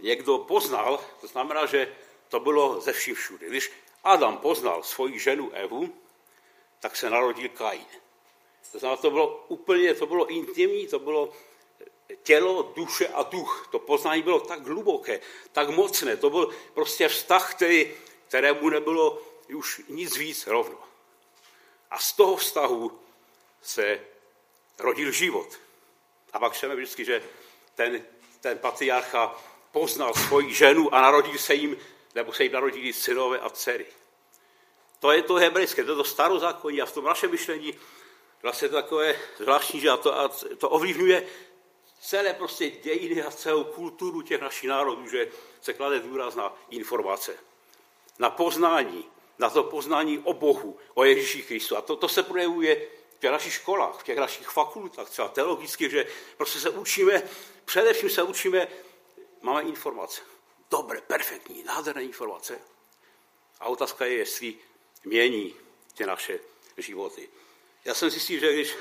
někdo 0.00 0.38
poznal, 0.38 1.00
to 1.20 1.26
znamená, 1.26 1.66
že 1.66 1.92
to 2.28 2.40
bylo 2.40 2.80
ze 2.80 2.92
vším 2.92 3.14
všude. 3.14 3.48
Když 3.48 3.72
Adam 4.04 4.38
poznal 4.38 4.82
svoji 4.82 5.18
ženu 5.18 5.50
Evu, 5.50 5.94
tak 6.80 6.96
se 6.96 7.10
narodil 7.10 7.48
Kain. 7.48 7.86
To 8.72 8.78
znamená, 8.78 9.02
to 9.02 9.10
bylo 9.10 9.44
úplně, 9.48 9.94
to 9.94 10.06
bylo 10.06 10.26
intimní, 10.26 10.86
to 10.86 10.98
bylo 10.98 11.32
tělo, 12.22 12.72
duše 12.76 13.08
a 13.08 13.22
duch. 13.22 13.68
To 13.70 13.78
poznání 13.78 14.22
bylo 14.22 14.40
tak 14.40 14.66
hluboké, 14.66 15.20
tak 15.52 15.68
mocné. 15.68 16.16
To 16.16 16.30
byl 16.30 16.50
prostě 16.74 17.08
vztah, 17.08 17.54
který, 17.54 17.94
kterému 18.28 18.68
nebylo 18.68 19.22
už 19.54 19.82
nic 19.88 20.16
víc 20.16 20.46
rovno. 20.46 20.78
A 21.90 21.98
z 21.98 22.12
toho 22.12 22.36
vztahu 22.36 23.00
se 23.62 24.00
rodil 24.78 25.12
život. 25.12 25.58
A 26.32 26.38
pak 26.38 26.52
chceme 26.52 26.76
vždycky, 26.76 27.04
že 27.04 27.22
ten, 27.74 28.04
ten 28.40 28.58
patriarcha 28.58 29.40
poznal 29.72 30.14
svoji 30.14 30.54
ženu 30.54 30.94
a 30.94 31.00
narodil 31.00 31.38
se 31.38 31.54
jim, 31.54 31.76
nebo 32.14 32.32
se 32.32 32.42
jim 32.42 32.52
narodili 32.52 32.92
synové 32.92 33.38
a 33.38 33.50
dcery. 33.50 33.86
To 35.00 35.12
je 35.12 35.22
to 35.22 35.34
hebrejské, 35.34 35.84
to 35.84 35.90
je 35.90 35.96
to 35.96 36.04
starozákonní 36.04 36.82
a 36.82 36.86
v 36.86 36.92
tom 36.92 37.04
našem 37.04 37.30
myšlení 37.30 37.74
vlastně 38.42 38.68
to 38.68 38.74
takové 38.74 39.16
zvláštní, 39.38 39.80
že 39.80 39.90
a 39.90 39.96
to, 39.96 40.18
a 40.18 40.30
to 40.58 40.68
ovlivňuje 40.68 41.26
celé 42.00 42.34
prostě 42.34 42.70
dějiny 42.70 43.22
a 43.22 43.30
celou 43.30 43.64
kulturu 43.64 44.22
těch 44.22 44.40
našich 44.40 44.68
národů, 44.68 45.08
že 45.08 45.28
se 45.60 45.72
klade 45.72 46.00
důraz 46.00 46.34
na 46.34 46.54
informace, 46.70 47.36
na 48.18 48.30
poznání, 48.30 49.04
na 49.38 49.50
to 49.50 49.64
poznání 49.64 50.18
o 50.18 50.32
Bohu, 50.32 50.78
o 50.94 51.04
Ježíši 51.04 51.42
Kristu. 51.42 51.76
A 51.76 51.80
to, 51.80 51.96
to 51.96 52.08
se 52.08 52.22
projevuje 52.22 52.76
v 53.16 53.20
těch 53.20 53.30
našich 53.30 53.52
školách, 53.52 54.00
v 54.00 54.02
těch 54.02 54.18
našich 54.18 54.48
fakultách, 54.48 55.10
třeba 55.10 55.28
teologicky, 55.28 55.90
že 55.90 56.06
prostě 56.36 56.58
se 56.58 56.70
učíme, 56.70 57.22
především 57.64 58.10
se 58.10 58.22
učíme, 58.22 58.68
máme 59.42 59.62
informace. 59.62 60.20
Dobré, 60.70 61.00
perfektní, 61.00 61.62
nádherné 61.62 62.02
informace. 62.02 62.58
A 63.60 63.66
otázka 63.66 64.06
je, 64.06 64.14
jestli 64.14 64.54
mění 65.04 65.54
ty 65.94 66.06
naše 66.06 66.40
životy. 66.76 67.28
Já 67.84 67.94
jsem 67.94 68.10
zjistil, 68.10 68.40
že 68.40 68.52
když 68.52 68.74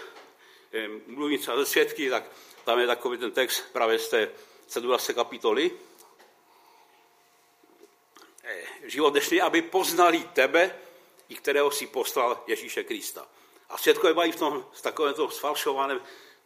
mluvím 1.08 1.40
třeba 1.40 1.58
ze 1.58 1.66
svědky, 1.66 2.10
tak 2.10 2.24
tam 2.66 2.80
je 2.80 2.88
takový 2.88 3.18
ten 3.18 3.32
text 3.32 3.64
právě 3.74 4.00
z 4.00 4.10
té 4.10 4.32
17. 4.68 5.12
kapitoly, 5.16 5.72
život 8.84 9.10
dnešní, 9.10 9.42
aby 9.42 9.62
poznali 9.62 10.24
tebe, 10.34 10.80
i 11.30 11.36
kterého 11.36 11.72
si 11.72 11.88
poslal 11.88 12.44
Ježíše 12.48 12.84
Krista. 12.84 13.28
A 13.70 13.78
světkové 13.78 14.14
mají 14.14 14.32
v 14.32 14.36
tom, 14.36 14.66
s 14.74 14.82
takovém 14.82 15.14
to 15.14 15.30
sfalšovaném, 15.30 16.02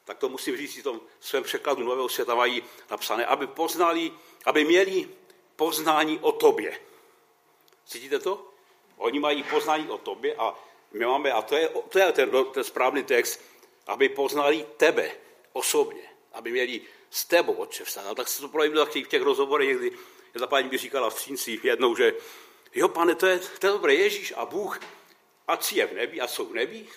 tak 0.05 0.17
to 0.17 0.29
musím 0.29 0.57
říct 0.57 0.77
v 0.77 0.83
tom 0.83 1.01
svém 1.19 1.43
překladu 1.43 1.83
Nového 1.83 2.09
světa 2.09 2.35
mají 2.35 2.63
napsané, 2.89 3.25
aby 3.25 3.47
poznali, 3.47 4.11
aby 4.45 4.65
měli 4.65 5.09
poznání 5.55 6.19
o 6.19 6.31
tobě. 6.31 6.79
Cítíte 7.85 8.19
to? 8.19 8.52
Oni 8.97 9.19
mají 9.19 9.43
poznání 9.43 9.89
o 9.89 9.97
tobě 9.97 10.35
a 10.35 10.55
my 10.91 11.05
máme, 11.05 11.31
a 11.31 11.41
to 11.41 11.55
je, 11.55 11.69
to 11.89 11.99
je 11.99 12.11
ten, 12.11 12.31
ten 12.53 12.63
správný 12.63 13.03
text, 13.03 13.41
aby 13.87 14.09
poznali 14.09 14.65
tebe 14.77 15.11
osobně, 15.53 16.09
aby 16.33 16.51
měli 16.51 16.81
s 17.09 17.25
tebou 17.25 17.53
otče 17.53 17.83
vstát. 17.83 18.07
A 18.07 18.15
tak 18.15 18.27
se 18.27 18.41
to 18.41 18.47
projevilo 18.47 18.85
v 18.85 19.07
těch 19.07 19.21
rozhovorech 19.21 19.67
někdy 19.67 19.91
ta 20.39 20.47
paní 20.47 20.69
mi 20.69 20.77
říkala 20.77 21.09
v 21.09 21.15
Třincích 21.15 21.65
jednou, 21.65 21.95
že 21.95 22.13
jo, 22.75 22.87
pane, 22.87 23.15
to 23.15 23.27
je, 23.27 23.39
to 23.39 23.67
je 23.67 23.73
dobré, 23.73 23.93
Ježíš 23.93 24.33
a 24.37 24.45
Bůh, 24.45 24.79
ať 25.47 25.63
si 25.63 25.77
je 25.77 25.87
v 25.87 25.93
nebi 25.93 26.21
a 26.21 26.27
jsou 26.27 26.45
v 26.45 26.53
nebi, 26.53 26.87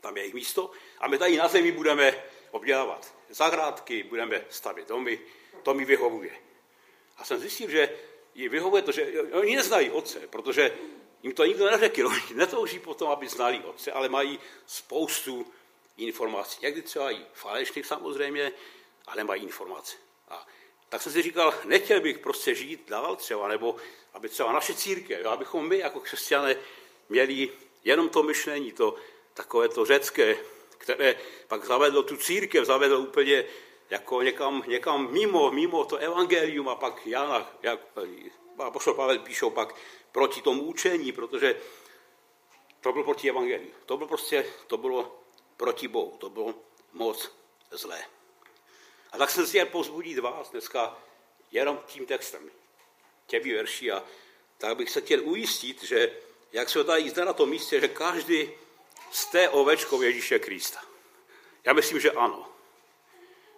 tam 0.00 0.16
je 0.16 0.22
jejich 0.22 0.34
místo, 0.34 0.70
a 0.98 1.08
my 1.08 1.18
tady 1.18 1.36
na 1.36 1.48
zemi 1.48 1.72
budeme 1.72 2.24
obdělávat 2.50 3.14
zahrádky, 3.28 4.02
budeme 4.02 4.44
stavět 4.50 4.88
domy, 4.88 5.20
to 5.62 5.74
mi 5.74 5.84
vyhovuje. 5.84 6.30
A 7.16 7.24
jsem 7.24 7.38
zjistil, 7.38 7.70
že 7.70 7.98
jí 8.34 8.48
vyhovuje 8.48 8.82
to, 8.82 8.92
že 8.92 9.22
oni 9.32 9.56
neznají 9.56 9.90
otce, 9.90 10.20
protože 10.30 10.72
jim 11.22 11.32
to 11.32 11.44
nikdo 11.44 11.70
neřekl, 11.70 12.06
oni 12.06 12.34
netouží 12.34 12.78
potom, 12.78 13.10
aby 13.10 13.28
znali 13.28 13.60
otce, 13.64 13.92
ale 13.92 14.08
mají 14.08 14.40
spoustu 14.66 15.46
informací. 15.96 16.58
Někdy 16.62 16.82
třeba 16.82 17.10
i 17.10 17.26
falešných 17.32 17.86
samozřejmě, 17.86 18.52
ale 19.06 19.24
mají 19.24 19.42
informace. 19.42 19.96
A 20.28 20.46
tak 20.88 21.02
jsem 21.02 21.12
si 21.12 21.22
říkal, 21.22 21.54
nechtěl 21.64 22.00
bych 22.00 22.18
prostě 22.18 22.54
žít 22.54 22.88
dál 22.88 23.16
třeba, 23.16 23.48
nebo 23.48 23.76
aby 24.14 24.28
třeba 24.28 24.52
naše 24.52 24.74
církev, 24.74 25.26
abychom 25.26 25.68
my 25.68 25.78
jako 25.78 26.00
křesťané 26.00 26.56
měli 27.08 27.50
jenom 27.84 28.08
to 28.08 28.22
myšlení, 28.22 28.72
to 28.72 28.94
takové 29.34 29.68
to 29.68 29.84
řecké, 29.84 30.36
které 30.78 31.14
pak 31.48 31.64
zavedlo 31.64 32.02
tu 32.02 32.16
církev, 32.16 32.64
zavedlo 32.64 32.98
úplně 32.98 33.44
jako 33.92 34.22
někam, 34.22 34.64
někam 34.66 35.12
mimo, 35.12 35.50
mimo 35.50 35.84
to 35.84 35.96
evangelium 35.96 36.68
a 36.68 36.74
pak 36.74 37.06
Jana, 37.06 37.50
jak 37.62 37.80
a 38.58 38.70
pošlo 38.70 38.94
Pavel 38.94 39.18
píšou 39.18 39.50
pak 39.50 39.74
proti 40.12 40.42
tomu 40.42 40.62
učení, 40.62 41.12
protože 41.12 41.60
to 42.80 42.92
bylo 42.92 43.04
proti 43.04 43.28
evangeliu. 43.28 43.70
To 43.86 43.96
bylo 43.96 44.08
prostě, 44.08 44.46
to 44.66 44.76
bylo 44.76 45.20
proti 45.56 45.88
Bohu, 45.88 46.16
to 46.18 46.30
bylo 46.30 46.54
moc 46.92 47.32
zlé. 47.70 48.04
A 49.12 49.18
tak 49.18 49.30
jsem 49.30 49.44
si 49.44 49.50
chtěl 49.50 49.66
pozbudit 49.66 50.18
vás 50.18 50.50
dneska 50.50 50.96
jenom 51.50 51.80
tím 51.86 52.06
textem, 52.06 52.50
těmi 53.26 53.54
verší 53.54 53.92
a 53.92 54.04
tak 54.58 54.76
bych 54.76 54.90
se 54.90 55.00
chtěl 55.00 55.20
ujistit, 55.24 55.82
že 55.82 56.16
jak 56.52 56.68
se 56.68 56.84
tady 56.84 57.10
zde 57.10 57.24
na 57.24 57.32
tom 57.32 57.50
místě, 57.50 57.80
že 57.80 57.88
každý 57.88 58.50
jste 59.10 59.48
ovečkou 59.48 60.02
Ježíše 60.02 60.38
Krista. 60.38 60.80
Já 61.64 61.72
myslím, 61.72 62.00
že 62.00 62.10
ano. 62.10 62.51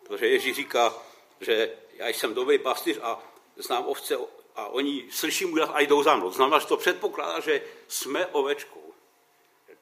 Protože 0.06 0.26
Ježíš 0.26 0.56
říká, 0.56 0.94
že 1.40 1.73
já 1.94 2.08
jsem 2.08 2.34
dobrý 2.34 2.58
pastýř 2.58 2.99
a 3.02 3.23
znám 3.56 3.87
ovce 3.87 4.16
a 4.54 4.66
oni 4.66 5.04
slyší 5.11 5.44
můj 5.44 5.62
a 5.62 5.80
jdou 5.80 6.02
za 6.02 6.16
mnou. 6.16 6.30
Znamená, 6.30 6.58
že 6.58 6.66
to 6.66 6.76
předpokládá, 6.76 7.40
že 7.40 7.62
jsme 7.88 8.26
ovečkou. 8.26 8.94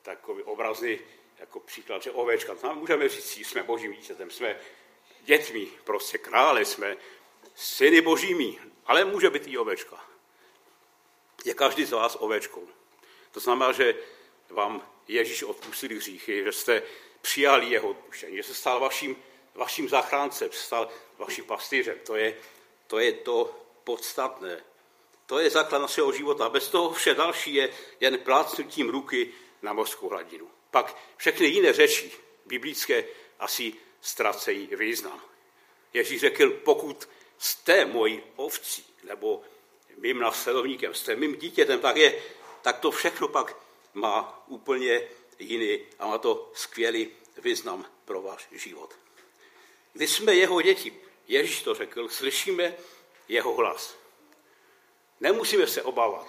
Takový 0.03 0.43
obrazný 0.43 0.99
jako 1.39 1.61
příklad, 1.61 2.03
že 2.03 2.11
ovečka. 2.11 2.55
Znamená, 2.55 2.81
můžeme 2.81 3.09
říct, 3.09 3.37
jsme 3.37 3.63
božím 3.63 3.93
dítětem, 3.93 4.31
jsme 4.31 4.61
dětmi, 5.21 5.69
prostě 5.85 6.19
krále, 6.19 6.65
jsme 6.65 6.97
syny 7.55 8.01
božími, 8.01 8.59
ale 8.87 9.05
může 9.05 9.31
být 9.31 9.47
i 9.47 9.59
ovečka. 9.59 10.05
Je 11.45 11.55
každý 11.55 11.85
z 11.85 11.93
vás 11.93 12.17
ovečkou. 12.21 12.69
To 13.33 13.41
znamená, 13.41 13.73
že 13.73 13.95
vám 14.51 14.89
Ježíš 15.09 15.43
odpustil 15.43 15.97
hříchy, 15.97 16.45
že 16.45 16.53
jste 16.53 16.83
přijali 17.21 17.67
jeho 17.67 17.89
odpuštění, 17.89 18.37
že 18.37 18.43
se 18.43 18.55
stal 18.55 18.81
vaším, 18.81 19.17
vaším 19.55 19.89
zachráncem, 19.89 20.49
stal 20.53 20.89
vaším 21.19 21.45
pastýřem. 21.45 21.99
To 22.07 22.17
je, 22.17 22.37
to 22.87 22.99
je 22.99 23.13
to 23.13 23.57
podstatné. 23.85 24.65
To 25.27 25.39
je 25.39 25.51
základ 25.51 25.79
našeho 25.79 26.13
života. 26.13 26.49
Bez 26.49 26.69
toho 26.69 26.93
vše 26.93 27.15
další 27.15 27.55
je 27.55 27.73
jen 28.01 28.19
plácnutím 28.19 28.91
ruky 28.91 29.29
na 29.63 29.73
mořskou 29.73 30.09
hladinu. 30.09 30.49
Pak 30.71 30.97
všechny 31.17 31.47
jiné 31.47 31.73
řeči 31.73 32.13
biblické 32.47 33.05
asi 33.39 33.73
ztracejí 34.01 34.69
význam. 34.77 35.21
Ježíš 35.93 36.21
řekl, 36.21 36.51
pokud 36.51 37.09
jste 37.39 37.85
mojí 37.85 38.23
ovcí, 38.37 38.85
nebo 39.05 39.43
mým 39.97 40.19
následovníkem, 40.19 40.95
jste 40.95 41.17
mým 41.17 41.37
dítětem, 41.37 41.81
tak, 41.81 41.97
je, 41.97 42.23
tak 42.63 42.79
to 42.79 42.91
všechno 42.91 43.29
pak 43.29 43.57
má 43.95 44.45
úplně 44.47 45.09
jiný 45.39 45.81
a 45.99 46.07
má 46.07 46.19
to 46.19 46.51
skvělý 46.55 47.09
význam 47.43 47.87
pro 48.05 48.23
váš 48.23 48.49
život. 48.53 49.02
Když 49.93 50.11
jsme 50.11 50.35
jeho 50.35 50.63
děti, 50.63 51.01
Ježíš 51.29 51.63
to 51.63 51.75
řekl, 51.75 52.09
slyšíme 52.09 52.75
jeho 53.29 53.55
hlas. 53.55 53.97
Nemusíme 55.21 55.67
se 55.67 55.83
obávat. 55.83 56.27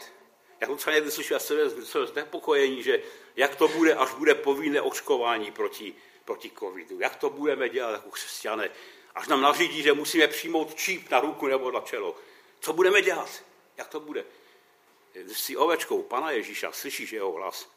Já 0.62 0.67
to 0.67 0.75
třeba 0.75 0.96
někdy 0.96 1.12
já 1.32 1.39
jsem 1.39 1.58
znepokojení, 2.05 2.84
že 2.84 3.03
jak 3.36 3.55
to 3.55 3.67
bude, 3.67 3.96
až 3.96 4.13
bude 4.13 4.36
povinné 4.36 4.82
očkování 4.82 5.51
proti, 5.51 5.96
proti 6.25 6.51
covidu. 6.60 7.00
Jak 7.00 7.15
to 7.15 7.29
budeme 7.29 7.70
dělat 7.70 7.91
jako 7.91 8.10
křesťané. 8.10 8.70
Až 9.15 9.27
nám 9.27 9.41
nařídí, 9.41 9.84
že 9.84 9.93
musíme 9.93 10.27
přijmout 10.27 10.75
číp 10.75 11.10
na 11.10 11.20
ruku 11.20 11.48
nebo 11.48 11.72
na 11.72 11.82
čelo. 11.82 12.15
Co 12.60 12.74
budeme 12.74 13.01
dělat? 13.01 13.43
Jak 13.77 13.88
to 13.88 14.00
bude? 14.00 14.25
Jsi 15.15 15.58
ovečkou 15.58 16.03
Pana 16.03 16.32
Ježíša, 16.32 16.72
slyšíš 16.72 17.12
jeho 17.12 17.32
hlas, 17.32 17.70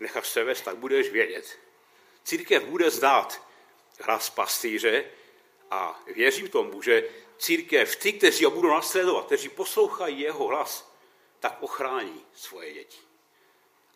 necháš 0.00 0.28
se 0.28 0.44
vést, 0.44 0.62
tak 0.62 0.76
budeš 0.76 1.10
vědět. 1.10 1.58
Církev 2.24 2.64
bude 2.64 2.90
znát 2.90 3.42
hlas 4.00 4.30
pastýře 4.30 5.04
a 5.70 6.02
věřím 6.14 6.48
tomu, 6.48 6.82
že 6.82 7.08
církev, 7.38 7.96
ty, 7.96 8.12
kteří 8.12 8.44
ho 8.44 8.50
budou 8.50 8.68
nasledovat, 8.68 9.26
kteří 9.26 9.48
poslouchají 9.48 10.20
jeho 10.20 10.46
hlas, 10.46 10.92
tak 11.40 11.56
ochrání 11.60 12.24
svoje 12.34 12.72
děti. 12.72 12.98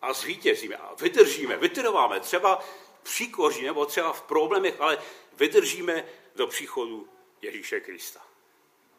A 0.03 0.13
zvítězíme 0.13 0.77
a 0.77 0.95
vydržíme, 0.95 1.57
vytrváme, 1.57 2.21
třeba 2.21 2.65
při 3.03 3.27
koři 3.27 3.63
nebo 3.63 3.87
třeba 3.87 4.13
v 4.13 4.23
problémech, 4.23 4.75
ale 4.79 4.99
vydržíme 5.33 6.05
do 6.37 6.47
příchodu 6.47 7.09
Ježíše 7.43 7.81
Krista. 7.81 8.27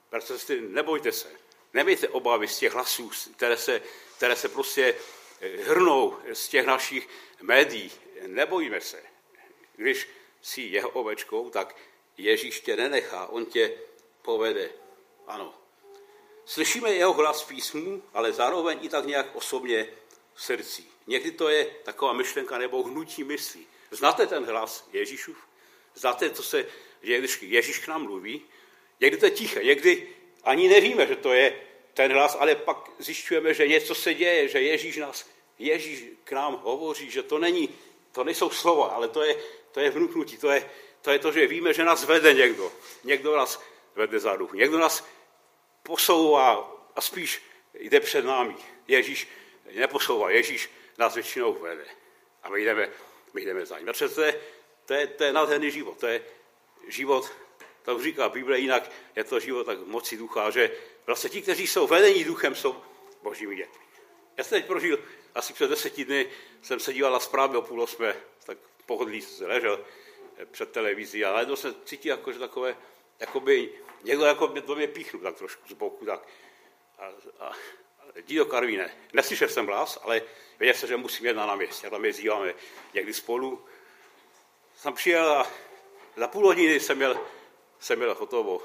Protože 0.10 0.62
nebojte 0.62 1.12
se, 1.12 1.32
nemějte 1.74 2.08
obavy 2.08 2.48
z 2.48 2.58
těch 2.58 2.74
hlasů, 2.74 3.12
které 3.36 3.58
se, 3.58 3.82
které 4.18 4.36
se 4.36 4.50
prostě 4.50 4.96
eh, 5.42 5.48
hrnou 5.48 6.18
z 6.34 6.48
těch 6.48 6.66
našich 6.66 7.10
médií. 7.42 7.92
Nebojíme 8.28 8.82
se. 8.82 9.04
Když 9.76 10.08
jsi 10.42 10.62
jeho 10.62 10.90
ovečkou, 10.90 11.50
tak 11.50 11.76
Ježíš 12.18 12.62
tě 12.62 12.76
nenechá, 12.76 13.28
on 13.28 13.46
tě 13.46 13.74
povede. 14.22 14.70
Ano. 15.28 15.54
Slyšíme 16.46 16.94
jeho 16.94 17.14
hlas 17.14 17.42
v 17.42 17.48
písmu, 17.48 18.04
ale 18.14 18.34
zároveň 18.34 18.80
i 18.82 18.90
tak 18.90 19.06
nějak 19.06 19.36
osobně 19.36 19.88
v 20.34 20.44
srdci. 20.44 20.84
Někdy 21.08 21.32
to 21.32 21.50
je 21.50 21.66
taková 21.66 22.14
myšlenka 22.14 22.58
nebo 22.58 22.84
hnutí 22.84 23.24
myslí. 23.24 23.68
Znáte 23.92 24.28
ten 24.28 24.46
hlas 24.46 24.88
Ježíšův? 24.94 25.38
Znáte, 25.96 26.30
co 26.30 26.44
se 26.44 26.66
děje, 27.02 27.20
když 27.20 27.42
Ježíš 27.42 27.80
k 27.80 27.88
nám 27.88 28.04
mluví? 28.04 28.42
Někdy 29.00 29.18
to 29.18 29.26
je 29.26 29.32
tiché, 29.32 29.64
někdy 29.64 30.08
ani 30.44 30.68
nevíme, 30.68 31.08
že 31.08 31.16
to 31.16 31.34
je 31.34 31.62
ten 31.94 32.14
hlas, 32.14 32.38
ale 32.40 32.56
pak 32.56 32.78
zjišťujeme, 33.00 33.54
že 33.54 33.68
něco 33.68 33.96
se 33.96 34.14
děje, 34.14 34.48
že 34.48 34.62
Ježíš 34.62 34.98
nás, 34.98 35.30
Ježíš 35.60 36.04
k 36.24 36.32
nám 36.32 36.60
hovoří, 36.64 37.12
že 37.12 37.24
to 37.24 37.40
není, 37.40 37.70
to 38.12 38.24
nejsou 38.24 38.50
slova, 38.50 38.88
ale 38.88 39.08
to 39.08 39.24
je, 39.24 39.36
to 39.72 39.80
je 39.80 39.90
vnuknutí, 39.90 40.38
to 40.38 40.52
je, 40.52 40.70
to 41.02 41.12
je 41.12 41.20
to, 41.20 41.32
že 41.32 41.48
víme, 41.48 41.74
že 41.74 41.84
nás 41.84 42.04
vede 42.04 42.34
někdo. 42.34 42.72
Někdo 43.04 43.38
nás 43.38 43.62
vede 43.96 44.20
za 44.20 44.36
duch. 44.36 44.54
Někdo 44.54 44.78
nás 44.78 45.08
posouvá 45.84 46.78
a 46.96 47.02
spíš 47.02 47.42
jde 47.74 48.00
před 48.00 48.26
námi. 48.26 48.56
Ježíš 48.88 49.28
neposouvá, 49.76 50.30
Ježíš 50.30 50.70
nás 50.98 51.16
většinou 51.16 51.54
vede. 51.54 51.86
A 52.44 52.50
my 52.50 52.64
jdeme, 52.64 52.90
my 53.34 53.42
jdeme 53.42 53.66
za 53.66 53.80
ním. 53.80 53.90
A 53.90 53.94
je, 54.24 54.40
to 54.86 54.94
je, 54.94 55.08
to 55.08 55.24
je 55.24 55.34
nádherný 55.34 55.72
život. 55.72 56.00
To 56.00 56.08
je 56.08 56.24
život, 56.88 57.32
to 57.82 58.04
říká 58.04 58.30
Bible, 58.30 58.60
jinak 58.60 58.92
je 59.16 59.24
to 59.24 59.40
život 59.40 59.64
tak 59.64 59.80
moci 59.80 60.18
ducha, 60.18 60.50
že 60.50 60.72
vlastně 61.06 61.30
ti, 61.30 61.42
kteří 61.42 61.68
jsou 61.68 61.88
vedení 61.88 62.24
duchem, 62.24 62.56
jsou 62.56 62.76
božími 63.24 63.56
dětmi. 63.56 63.84
Já 64.38 64.44
jsem 64.44 64.60
teď 64.62 64.68
prožil, 64.68 65.00
asi 65.36 65.54
před 65.54 65.70
deseti 65.70 66.06
dny 66.06 66.30
jsem 66.62 66.80
se 66.80 66.94
díval 66.94 67.12
na 67.12 67.20
zprávy 67.20 67.58
o 67.58 67.62
půl 67.62 67.82
osmé, 67.82 68.16
tak 68.46 68.58
pohodlí 68.86 69.22
se 69.22 69.48
ležel 69.48 69.86
před 70.46 70.72
televizí 70.72 71.26
a 71.26 71.34
najednou 71.34 71.56
se 71.56 71.74
cítí 71.86 72.08
jako, 72.08 72.32
že 72.32 72.40
takové, 72.40 72.78
jakoby, 73.20 73.70
někdo 74.04 74.26
jako 74.26 74.48
by 74.48 74.62
do 74.62 74.76
mě 74.76 74.88
píchnul 74.88 75.24
tak 75.24 75.36
trošku 75.36 75.70
z 75.70 75.74
boku, 75.74 76.06
tak. 76.06 76.28
A, 77.00 77.06
a, 77.40 77.52
Dido 78.22 78.46
Karvíne, 78.46 78.96
neslyšel 79.14 79.50
jsem 79.50 79.66
hlas, 79.66 80.00
ale 80.02 80.22
věděl 80.60 80.74
jsem, 80.80 80.90
že 80.90 80.98
musím 80.98 81.26
jednat 81.26 81.46
na 81.46 81.56
městě. 81.56 81.88
A 81.88 81.90
tam 81.90 82.06
jezdíváme 82.06 82.54
někdy 82.94 83.14
spolu. 83.14 83.66
Jsem 84.76 84.94
přijel 84.94 85.32
a 85.32 85.48
za 86.16 86.28
půl 86.28 86.46
hodiny 86.46 86.80
jsem 86.80 86.98
měl, 86.98 87.20
jsem 87.80 88.00
měl 88.00 88.16
hotovo. 88.16 88.62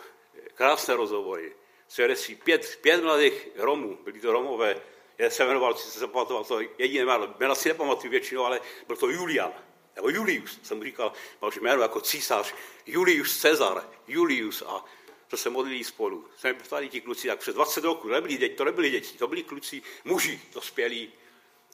Krásné 0.54 0.96
rozhovory. 0.96 1.52
Svědectví. 1.88 2.34
Pět, 2.34 2.78
pět 2.80 3.02
mladých 3.02 3.48
Romů, 3.56 3.98
byli 4.04 4.20
to 4.20 4.32
Romové, 4.32 4.80
já 5.18 5.30
jsem 5.30 5.46
jmenoval, 5.46 5.74
si 5.74 5.98
se 5.98 6.06
pamatoval, 6.06 6.44
to 6.44 6.60
jediné 6.78 7.04
jméno, 7.04 7.34
jména 7.38 7.54
si 7.54 7.68
nepamatuju 7.68 8.10
většinou, 8.10 8.44
ale 8.44 8.60
byl 8.86 8.96
to 8.96 9.08
Julian, 9.08 9.52
nebo 9.96 10.08
Julius, 10.08 10.58
jsem 10.62 10.84
říkal, 10.84 11.12
mal 11.42 11.50
jméno 11.60 11.82
jako 11.82 12.00
císař, 12.00 12.54
Julius 12.86 13.38
Cezar, 13.38 13.88
Julius 14.08 14.62
a 14.66 14.84
to 15.28 15.36
se 15.36 15.50
modlili 15.50 15.84
spolu. 15.84 16.28
Jsme 16.36 16.54
ptali 16.54 16.88
ti 16.88 17.00
kluci, 17.00 17.28
tak 17.28 17.38
před 17.38 17.54
20 17.54 17.84
roků, 17.84 18.08
nebyli 18.08 18.36
děti, 18.36 18.54
to 18.54 18.64
nebyli 18.64 18.90
děti, 18.90 19.18
to 19.18 19.26
byli 19.26 19.42
kluci, 19.42 19.82
muži, 20.04 20.40
dospělí. 20.54 21.12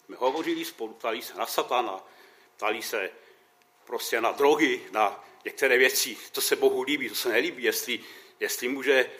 My 0.09 0.17
hovořili 0.19 0.65
spolu, 0.65 0.93
ptali 0.93 1.23
se 1.23 1.35
na 1.35 1.47
satana, 1.47 2.05
ptali 2.57 2.83
se 2.83 3.11
prostě 3.85 4.21
na 4.21 4.33
drogy, 4.33 4.81
na 4.91 5.25
některé 5.45 5.79
věci, 5.79 6.17
co 6.33 6.41
se 6.41 6.57
Bohu 6.57 6.83
líbí, 6.83 7.11
co 7.11 7.17
se 7.17 7.29
nelíbí, 7.29 7.63
jestli, 7.63 8.01
jestli 8.41 8.69
může 8.69 9.11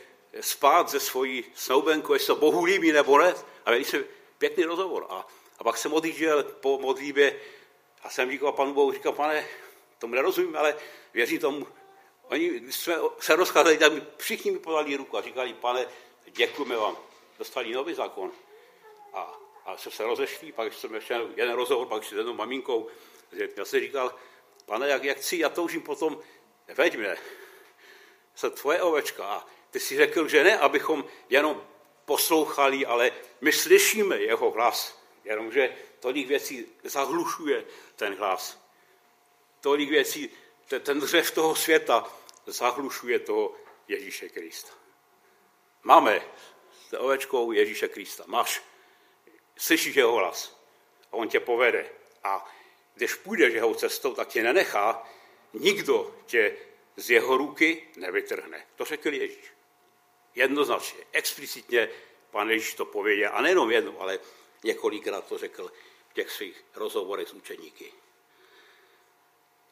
spát 0.41 0.89
ze 0.89 1.01
svojí 1.01 1.45
snoubenkou, 1.55 2.13
jestli 2.13 2.27
to 2.27 2.37
Bohu 2.37 2.65
líbí 2.65 2.93
nebo 2.93 3.19
ne. 3.19 3.35
A 3.65 3.71
měli 3.71 3.85
jsme 3.85 4.05
pěkný 4.39 4.65
rozhovor. 4.65 5.07
A, 5.11 5.27
a 5.59 5.65
pak 5.65 5.77
jsem 5.77 5.93
odjížděl 5.93 6.43
po 6.43 6.79
modlíbě 6.79 7.41
a 8.03 8.11
jsem 8.11 8.31
říkal 8.31 8.53
panu 8.53 8.75
Bohu, 8.75 8.93
říkal, 8.93 9.13
pane, 9.13 9.47
tomu 9.99 10.15
nerozumím, 10.15 10.57
ale 10.57 10.77
věřím 11.15 11.41
tomu. 11.41 11.67
Oni, 12.23 12.49
když 12.49 12.77
jsme 12.77 12.97
se 13.21 13.37
rozcházeli, 13.37 13.79
tak 13.79 13.93
mi 13.93 14.03
všichni 14.17 14.51
mi 14.51 14.59
podali 14.59 14.97
ruku 14.97 15.19
a 15.19 15.23
říkali, 15.23 15.55
pane, 15.55 15.87
děkujeme 16.27 16.77
vám. 16.77 16.97
Dostali 17.39 17.73
nový 17.73 17.95
zákon. 17.95 18.33
A, 19.13 19.41
a 19.65 19.77
jsme 19.77 19.93
se 19.93 20.05
rozešli, 20.05 20.53
pak 20.53 20.73
jsem 20.73 20.95
ještě 20.95 21.21
jeden 21.37 21.55
rozhovor, 21.55 21.87
pak 21.87 22.05
s 22.05 22.13
jednou 22.13 22.35
maminkou. 22.35 22.89
Já 23.57 23.65
jsem 23.65 23.81
říkal, 23.81 24.15
pane, 24.67 24.89
jak, 24.89 25.05
jak 25.05 25.17
chci, 25.17 25.39
já 25.39 25.49
toužím 25.49 25.83
potom, 25.83 26.21
veď 26.75 26.97
mě. 26.97 27.17
jsem 28.35 28.51
tvoje 28.51 28.83
ovečka. 28.83 29.25
A 29.25 29.47
ty 29.71 29.81
si 29.81 29.97
řekl, 29.97 30.29
že 30.29 30.45
ne, 30.45 30.59
abychom 30.59 31.05
jenom 31.29 31.67
poslouchali, 32.05 32.87
ale 32.87 33.13
my 33.41 33.53
slyšíme 33.53 34.19
jeho 34.19 34.51
hlas. 34.51 35.03
Jenomže 35.25 35.77
tolik 36.03 36.29
věcí 36.29 36.67
zahlušuje 36.85 37.65
ten 37.97 38.15
hlas. 38.15 38.59
Tolik 39.61 39.91
věcí, 39.91 40.31
ten 40.81 41.01
dřev 41.01 41.31
toho 41.31 41.55
světa 41.55 42.15
zahlušuje 42.47 43.19
toho 43.19 43.55
Ježíše 43.89 44.29
Krista. 44.29 44.73
Máme 45.83 46.23
s 46.89 46.97
ovečkou 46.97 47.53
Ježíše 47.53 47.89
Krista. 47.89 48.25
Máš, 48.27 48.63
slyšíš 49.59 49.97
jeho 49.97 50.13
hlas 50.13 50.59
a 51.13 51.17
on 51.17 51.29
tě 51.29 51.41
povede. 51.41 51.91
A 52.25 52.55
když 52.95 53.15
půjdeš 53.15 53.55
jeho 53.55 53.75
cestou, 53.75 54.15
tak 54.15 54.29
tě 54.29 54.43
nenechá, 54.43 55.09
nikdo 55.53 56.15
tě 56.27 56.57
z 56.97 57.11
jeho 57.11 57.37
ruky 57.37 57.89
nevytrhne. 57.97 58.67
To 58.77 58.85
řekl 58.85 59.15
Ježíš. 59.15 59.53
Jednoznačně, 60.35 61.01
explicitně 61.13 61.89
pan 62.31 62.51
Ježíš 62.51 62.75
to 62.75 62.85
pověděl. 62.85 63.31
A 63.35 63.43
nejenom 63.43 63.71
jednou, 63.71 64.01
ale 64.01 64.19
několikrát 64.65 65.27
to 65.27 65.39
řekl 65.39 65.73
v 66.11 66.15
těch 66.15 66.31
svých 66.31 66.65
rozhovorech 66.75 67.29
s 67.29 67.33
učeníky. 67.33 67.93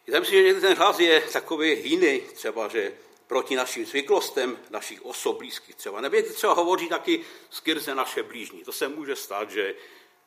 Já 0.06 0.20
myslím, 0.20 0.54
že 0.54 0.60
ten 0.60 0.76
hlas 0.76 0.98
je 0.98 1.20
takový 1.20 1.90
jiný, 1.90 2.20
třeba, 2.20 2.68
že 2.68 2.94
proti 3.26 3.56
našim 3.56 3.86
zvyklostem, 3.86 4.58
našich 4.70 5.02
osob 5.02 5.38
blízkých 5.38 5.74
třeba. 5.74 6.00
Nebo 6.00 6.22
třeba 6.22 6.52
hovoří 6.52 6.88
taky 6.88 7.24
skrze 7.50 7.94
naše 7.94 8.22
blížní. 8.22 8.64
To 8.64 8.72
se 8.72 8.88
může 8.88 9.16
stát, 9.16 9.50
že 9.50 9.74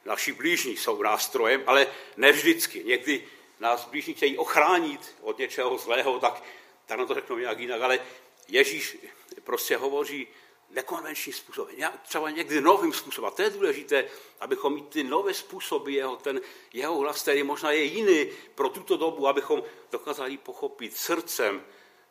naši 0.05 0.32
blížní 0.32 0.77
jsou 0.77 1.01
nástrojem, 1.01 1.63
ale 1.65 1.88
ne 2.17 2.32
vždycky. 2.32 2.84
Někdy 2.84 3.27
nás 3.60 3.86
blížní 3.86 4.13
chtějí 4.13 4.38
ochránit 4.38 5.15
od 5.22 5.38
něčeho 5.38 5.77
zlého, 5.77 6.20
tak, 6.20 6.43
tak 6.86 7.00
na 7.00 7.05
to 7.05 7.13
řeknou 7.13 7.38
nějak 7.38 7.60
jinak. 7.60 7.82
Ale 7.82 8.00
Ježíš 8.48 8.98
prostě 9.43 9.77
hovoří 9.77 10.27
nekonvenční 10.74 11.34
způsoby, 11.34 11.84
třeba 12.03 12.30
někdy 12.30 12.62
novým 12.62 12.94
způsobem. 12.94 13.27
A 13.27 13.32
to 13.32 13.42
je 13.42 13.50
důležité, 13.50 14.10
abychom 14.39 14.74
mít 14.74 14.89
ty 14.89 15.03
nové 15.03 15.34
způsoby, 15.34 15.96
jeho, 15.96 16.15
ten, 16.15 16.42
jeho 16.74 16.98
hlas, 16.98 17.22
který 17.22 17.44
možná 17.44 17.72
je 17.72 17.84
jiný 17.84 18.32
pro 18.56 18.70
tuto 18.70 18.98
dobu, 18.98 19.27
abychom 19.27 19.63
dokázali 19.92 20.38
pochopit 20.38 20.98
srdcem, 20.98 21.65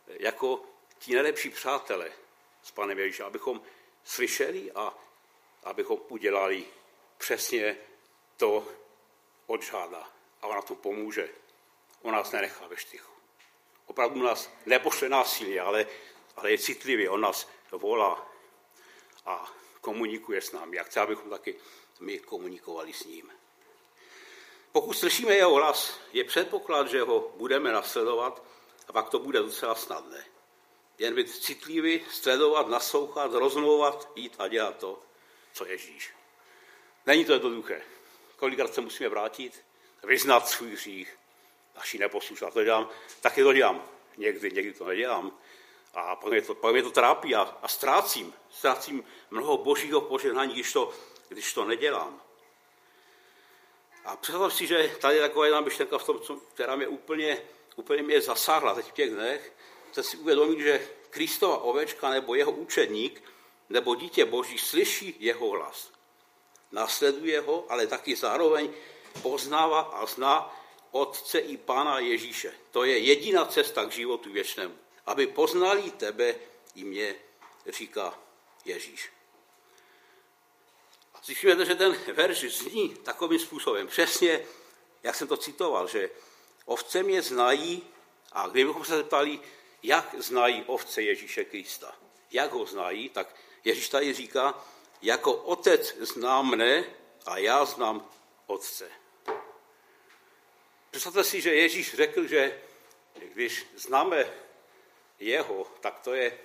jako 0.07 0.65
ti 0.99 1.15
nejlepší 1.15 1.51
přátelé 1.51 2.13
s 2.63 2.71
panem 2.71 2.99
Ježíšem, 2.99 3.27
abychom 3.27 3.63
slyšeli 4.05 4.73
a 4.73 4.95
abychom 5.65 5.99
udělali 6.09 6.65
přesně 7.19 7.77
to 8.37 8.69
od 9.47 9.63
žáda. 9.63 10.09
A 10.43 10.47
ona 10.47 10.63
to 10.63 10.75
pomůže. 10.75 11.29
On 12.03 12.13
nás 12.13 12.33
nenechá 12.33 12.67
ve 12.67 12.77
štychu. 12.77 13.13
Opravdu 13.87 14.23
nás 14.23 14.51
nepošle 14.67 15.09
násilně, 15.09 15.61
ale, 15.61 15.87
ale 16.37 16.51
je 16.51 16.59
citlivý. 16.59 17.09
On 17.09 17.21
nás 17.21 17.49
volá 17.71 18.32
a 19.27 19.53
komunikuje 19.81 20.41
s 20.41 20.53
námi. 20.53 20.77
Jak 20.77 20.87
chce, 20.87 21.01
abychom 21.01 21.31
taky 21.31 21.57
my 22.01 22.19
komunikovali 22.19 22.93
s 22.93 23.05
ním. 23.05 23.33
Pokud 24.73 24.95
slyšíme 24.95 25.35
jeho 25.35 25.55
hlas, 25.55 26.01
je 26.13 26.25
předpoklad, 26.25 26.89
že 26.89 27.03
ho 27.03 27.33
budeme 27.37 27.73
nasledovat 27.73 28.43
a 28.89 28.93
pak 28.93 29.11
to 29.11 29.19
bude 29.19 29.39
docela 29.39 29.75
snadné. 29.75 30.25
Jen 30.99 31.15
být 31.15 31.31
citlivý, 31.31 32.01
sledovat, 32.11 32.69
naslouchat, 32.69 33.33
rozmlouvat, 33.33 34.09
jít 34.17 34.35
a 34.39 34.49
dělat 34.49 34.79
to, 34.79 35.03
co 35.53 35.67
Ježíš. 35.67 36.11
Není 37.07 37.25
to 37.25 37.33
jednoduché. 37.33 37.83
Kolikrát 38.37 38.75
se 38.75 38.81
musíme 38.81 39.09
vrátit, 39.09 39.65
vyznat 40.05 40.49
svůj 40.49 40.71
hřích, 40.71 41.19
naši 41.75 41.99
neposlušnost. 41.99 42.55
To 42.55 42.65
dělám, 42.65 42.89
taky 43.21 43.43
to 43.43 43.53
dělám. 43.53 43.89
Někdy, 44.17 44.51
někdy 44.53 44.73
to 44.73 44.85
nedělám. 44.85 45.39
A 45.95 46.17
pak 46.17 46.31
mě 46.31 46.43
to, 46.43 46.55
pak 46.55 46.73
mě 46.73 46.83
to 46.83 46.91
trápí 46.91 47.35
a, 47.35 47.57
a 47.63 47.69
ztrácím. 47.69 48.35
Ztrácím 48.51 49.05
mnoho 49.31 49.57
božího 49.57 50.01
požehnání, 50.01 50.53
když 50.53 50.73
to, 50.73 50.93
když 51.29 51.53
to 51.53 51.65
nedělám. 51.65 52.23
A 54.05 54.17
představ 54.17 54.55
si, 54.55 54.67
že 54.67 54.97
tady 55.01 55.15
je 55.17 55.21
taková 55.21 55.45
jedna 55.45 55.61
myšlenka 55.61 55.99
v 55.99 56.05
tom, 56.05 56.41
která 56.55 56.77
mě 56.77 56.89
úplně, 56.89 57.43
úplně 57.77 58.03
mě 58.03 58.21
zasáhla 58.21 58.75
teď 58.75 58.87
v 58.87 58.93
těch 58.93 59.11
dnech. 59.11 59.53
Chce 59.91 60.03
si 60.03 60.17
uvědomit, 60.17 60.61
že 60.61 60.89
Kristova 61.11 61.59
ovečka 61.59 62.11
nebo 62.11 62.35
jeho 62.35 62.53
učedník 62.53 63.23
nebo 63.69 63.95
dítě 63.95 64.25
Boží 64.25 64.59
slyší 64.59 65.17
jeho 65.19 65.51
hlas. 65.51 65.91
Nasleduje 66.73 67.41
ho, 67.41 67.67
ale 67.69 67.87
taky 67.87 68.17
zároveň 68.17 68.71
poznává 69.23 69.81
a 69.81 70.07
zná 70.07 70.63
Otce 70.91 71.39
i 71.39 71.57
Pána 71.57 71.99
Ježíše. 71.99 72.55
To 72.71 72.85
je 72.85 72.99
jediná 72.99 73.45
cesta 73.45 73.85
k 73.85 73.93
životu 73.93 74.33
věčnému. 74.33 74.75
Aby 75.07 75.27
poznali 75.27 75.91
tebe 75.91 76.35
i 76.75 76.85
mě, 76.85 77.15
říká 77.67 78.19
Ježíš. 78.65 79.11
A 81.15 81.23
si 81.23 81.35
že 81.35 81.75
ten 81.75 81.97
verš 82.13 82.41
zní 82.41 82.95
takovým 82.95 83.39
způsobem. 83.39 83.87
Přesně, 83.87 84.47
jak 85.03 85.15
jsem 85.15 85.29
to 85.29 85.37
citoval, 85.37 85.89
že 85.89 86.11
ovce 86.65 87.03
mě 87.03 87.23
znají 87.23 87.87
a 88.33 88.49
kdybychom 88.49 88.85
se 88.85 88.97
zeptali, 88.97 89.41
jak 89.83 90.15
znají 90.19 90.65
ovce 90.67 91.03
Ježíše 91.03 91.45
Krista, 91.45 91.97
jak 92.31 92.53
ho 92.53 92.67
znají, 92.67 93.09
tak 93.09 93.35
Ježíš 93.65 93.89
tady 93.89 94.13
říká, 94.13 94.65
jako 95.03 95.33
otec 95.35 95.97
zná 96.01 96.43
mne 96.43 96.85
a 97.27 97.39
já 97.39 97.65
znám 97.65 98.11
otce. 98.47 98.91
Představte 100.91 101.25
si, 101.25 101.41
že 101.41 101.55
Ježíš 101.55 101.95
řekl, 101.95 102.27
že 102.27 102.63
když 103.33 103.67
známe 103.77 104.33
jeho, 105.23 105.67
tak 105.81 106.01
to 106.01 106.15
je 106.15 106.39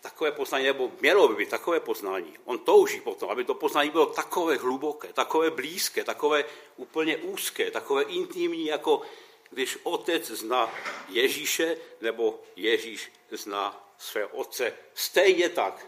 takové 0.00 0.32
poznání, 0.32 0.64
nebo 0.64 0.92
mělo 1.00 1.28
by 1.28 1.34
být 1.34 1.48
takové 1.48 1.80
poznání. 1.80 2.36
On 2.44 2.58
touží 2.58 3.00
potom, 3.00 3.30
aby 3.30 3.44
to 3.44 3.54
poznání 3.54 3.90
bylo 3.90 4.06
takové 4.06 4.56
hluboké, 4.56 5.12
takové 5.12 5.50
blízké, 5.50 6.04
takové 6.04 6.44
úplně 6.76 7.16
úzké, 7.16 7.70
takové 7.70 8.02
intimní, 8.02 8.66
jako 8.66 9.02
když 9.50 9.78
otec 9.82 10.26
zná 10.26 10.74
Ježíše, 11.08 11.76
nebo 12.00 12.42
Ježíš 12.56 13.12
zná 13.30 13.94
své 13.98 14.26
otce. 14.26 14.72
Stejně 14.94 15.48
tak. 15.48 15.86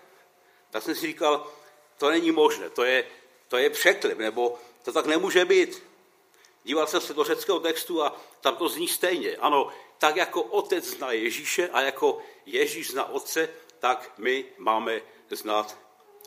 Tak 0.70 0.82
jsem 0.82 0.94
si 0.94 1.06
říkal, 1.06 1.46
to 1.98 2.10
není 2.10 2.30
možné, 2.30 2.70
to 2.70 2.84
je, 2.84 3.04
to 3.48 3.56
je 3.56 3.70
překlep, 3.70 4.18
nebo 4.18 4.58
to 4.82 4.92
tak 4.92 5.06
nemůže 5.06 5.44
být. 5.44 5.82
Díval 6.64 6.86
jsem 6.86 7.00
se 7.00 7.14
do 7.14 7.24
řeckého 7.24 7.60
textu 7.60 8.02
a 8.02 8.20
tam 8.40 8.56
to 8.56 8.68
zní 8.68 8.88
stejně. 8.88 9.36
Ano, 9.36 9.72
tak 9.98 10.16
jako 10.16 10.42
otec 10.42 10.84
zná 10.84 11.12
Ježíše 11.12 11.68
a 11.68 11.80
jako 11.80 12.22
Ježíš 12.46 12.90
zná 12.90 13.04
otce, 13.04 13.48
tak 13.78 14.12
my 14.18 14.44
máme 14.58 15.00
znát 15.30 15.78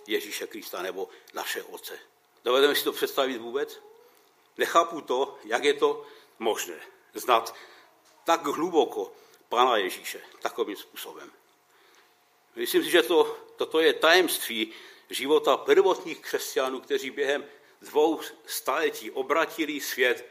Ježíše 0.07 0.47
Krista 0.47 0.81
nebo 0.81 1.09
naše 1.33 1.63
otce. 1.63 1.99
Dovedeme 2.43 2.75
si 2.75 2.83
to 2.83 2.91
představit 2.91 3.37
vůbec? 3.37 3.79
Nechápu 4.57 5.01
to, 5.01 5.37
jak 5.43 5.63
je 5.63 5.73
to 5.73 6.05
možné 6.39 6.79
znát 7.13 7.55
tak 8.23 8.45
hluboko 8.45 9.11
Pána 9.49 9.77
Ježíše 9.77 10.21
takovým 10.41 10.75
způsobem. 10.75 11.31
Myslím 12.55 12.83
si, 12.83 12.89
že 12.89 13.03
to, 13.03 13.37
toto 13.55 13.79
je 13.79 13.93
tajemství 13.93 14.73
života 15.09 15.57
prvotních 15.57 16.19
křesťanů, 16.19 16.81
kteří 16.81 17.11
během 17.11 17.45
dvou 17.81 18.19
staletí 18.45 19.11
obratili 19.11 19.79
svět 19.79 20.25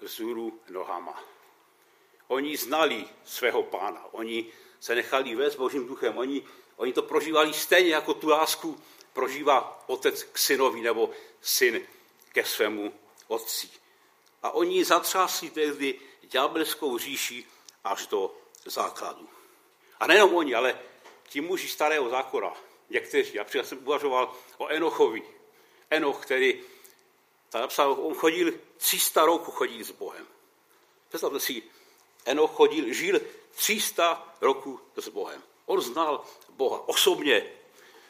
vzhůru 0.00 0.60
nohama. 0.68 1.31
Oni 2.32 2.56
znali 2.56 3.04
svého 3.24 3.62
pána, 3.62 4.08
oni 4.12 4.46
se 4.80 4.94
nechali 4.94 5.34
vést 5.34 5.56
Božím 5.56 5.86
duchem, 5.86 6.18
oni, 6.18 6.42
oni 6.76 6.92
to 6.92 7.02
prožívali 7.02 7.52
stejně 7.52 7.94
jako 7.94 8.14
tu 8.14 8.28
lásku 8.28 8.82
prožívá 9.12 9.84
otec 9.86 10.22
k 10.22 10.38
synovi 10.38 10.80
nebo 10.80 11.10
syn 11.40 11.86
ke 12.32 12.44
svému 12.44 12.92
otci. 13.28 13.68
A 14.42 14.50
oni 14.50 14.84
zatřásli 14.84 15.50
tehdy 15.50 16.00
ďábelskou 16.22 16.98
říši 16.98 17.44
až 17.84 18.06
do 18.06 18.34
základu. 18.64 19.28
A 20.00 20.06
nejenom 20.06 20.34
oni, 20.34 20.54
ale 20.54 20.78
ti 21.28 21.40
muži 21.40 21.68
starého 21.68 22.10
zákona, 22.10 22.54
někteří. 22.90 23.34
Já 23.34 23.64
jsem 23.64 23.78
uvažoval 23.78 24.34
o 24.58 24.68
Enochovi. 24.68 25.22
Enoch, 25.90 26.22
který, 26.22 26.60
ta 27.48 27.60
napsal, 27.60 27.92
on 27.92 28.14
chodil 28.14 28.52
300 28.76 29.24
roku 29.24 29.50
chodil 29.50 29.84
s 29.84 29.90
Bohem. 29.90 30.26
Představte 31.08 31.40
si, 31.40 31.62
Enoch 32.24 32.50
chodil, 32.50 32.92
žil 32.92 33.20
300 33.54 34.34
roku 34.40 34.80
s 34.96 35.08
Bohem. 35.08 35.42
On 35.66 35.80
znal 35.80 36.24
Boha 36.48 36.88
osobně. 36.88 37.44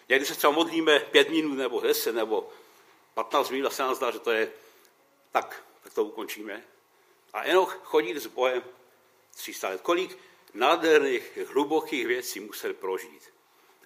Někdy 0.09 0.27
se 0.27 0.35
třeba 0.35 0.53
modlíme 0.53 1.01
pět 1.01 1.31
minut 1.31 1.55
nebo 1.55 1.81
deset 1.81 2.15
nebo 2.15 2.49
15 3.15 3.51
minut 3.51 3.67
a 3.67 3.71
se 3.71 3.83
nám 3.83 3.95
zdá, 3.95 4.11
že 4.11 4.19
to 4.19 4.31
je 4.31 4.53
tak, 5.33 5.65
tak 5.85 5.95
to 5.95 6.05
ukončíme. 6.05 6.65
A 7.33 7.45
Enoch 7.45 7.81
chodil 7.83 8.21
s 8.21 8.27
Bohem 8.27 8.63
300 9.37 9.69
let. 9.69 9.81
Kolik 9.81 10.19
nádherných, 10.55 11.39
hlubokých 11.47 12.07
věcí 12.07 12.41
musel 12.41 12.75
prožít. 12.75 13.31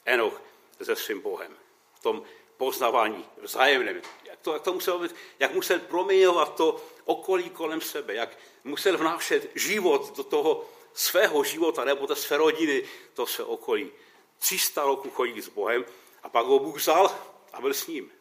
Enoch 0.04 0.42
se 0.82 0.96
svým 0.96 1.20
Bohem. 1.20 1.56
V 1.94 2.00
tom 2.00 2.22
poznávání 2.56 3.24
vzájemném. 3.42 4.02
Jak 4.24 4.38
to, 4.40 4.52
jak 4.52 4.62
to 4.62 4.72
muselo 4.72 4.98
být, 4.98 5.14
jak 5.38 5.54
musel 5.54 5.78
proměňovat 5.78 6.54
to 6.54 6.84
okolí 7.06 7.50
kolem 7.50 7.80
sebe, 7.80 8.14
jak 8.14 8.38
musel 8.64 8.98
vnášet 8.98 9.50
život 9.54 10.16
do 10.16 10.24
toho 10.24 10.68
svého 10.94 11.44
života 11.44 11.84
nebo 11.84 12.06
do 12.06 12.16
své 12.16 12.36
rodiny, 12.36 12.88
do 13.16 13.26
své 13.26 13.44
okolí. 13.44 13.92
300 14.38 14.84
roků 14.84 15.10
chodit 15.10 15.42
s 15.42 15.48
Bohem 15.48 15.84
a 16.22 16.28
pak 16.28 16.46
ho 16.46 16.58
Bůh 16.58 16.76
vzal 16.76 17.18
a 17.52 17.60
byl 17.60 17.74
s 17.74 17.86
ním. 17.86 18.12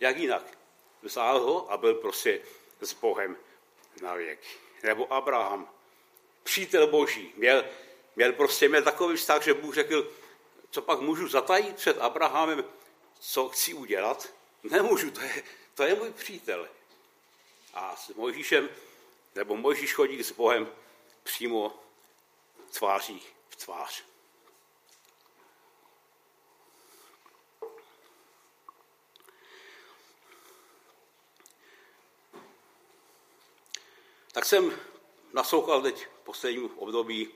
Jak 0.00 0.16
jinak? 0.16 0.58
Vzal 1.02 1.40
ho 1.40 1.72
a 1.72 1.76
byl 1.76 1.94
prostě 1.94 2.40
s 2.80 2.92
Bohem 2.92 3.36
na 4.02 4.14
věk. 4.14 4.40
Nebo 4.82 5.12
Abraham, 5.12 5.68
přítel 6.42 6.86
boží, 6.86 7.32
měl, 7.36 7.64
měl 8.16 8.32
prostě 8.32 8.68
měl 8.68 8.82
takový 8.82 9.16
vztah, 9.16 9.42
že 9.42 9.54
Bůh 9.54 9.74
řekl, 9.74 10.12
co 10.70 10.82
pak 10.82 11.00
můžu 11.00 11.28
zatajit 11.28 11.76
před 11.76 11.98
Abrahamem, 11.98 12.64
co 13.20 13.48
chci 13.48 13.74
udělat? 13.74 14.28
Nemůžu, 14.62 15.10
to 15.10 15.20
je, 15.20 15.42
to 15.74 15.82
je 15.82 15.94
můj 15.94 16.10
přítel. 16.10 16.68
A 17.76 17.96
s 17.96 18.08
Mojžíšem, 18.14 18.68
nebo 19.34 19.56
Mojžíš 19.56 19.94
chodí 19.94 20.22
s 20.22 20.32
Bohem 20.32 20.68
přímo 21.22 21.74
tváří 22.78 23.22
v 23.48 23.56
tvář. 23.56 24.04
Tak 34.32 34.44
jsem 34.44 34.78
naslouchal 35.32 35.82
teď 35.82 36.06
v 36.06 36.24
posledním 36.24 36.78
období 36.78 37.28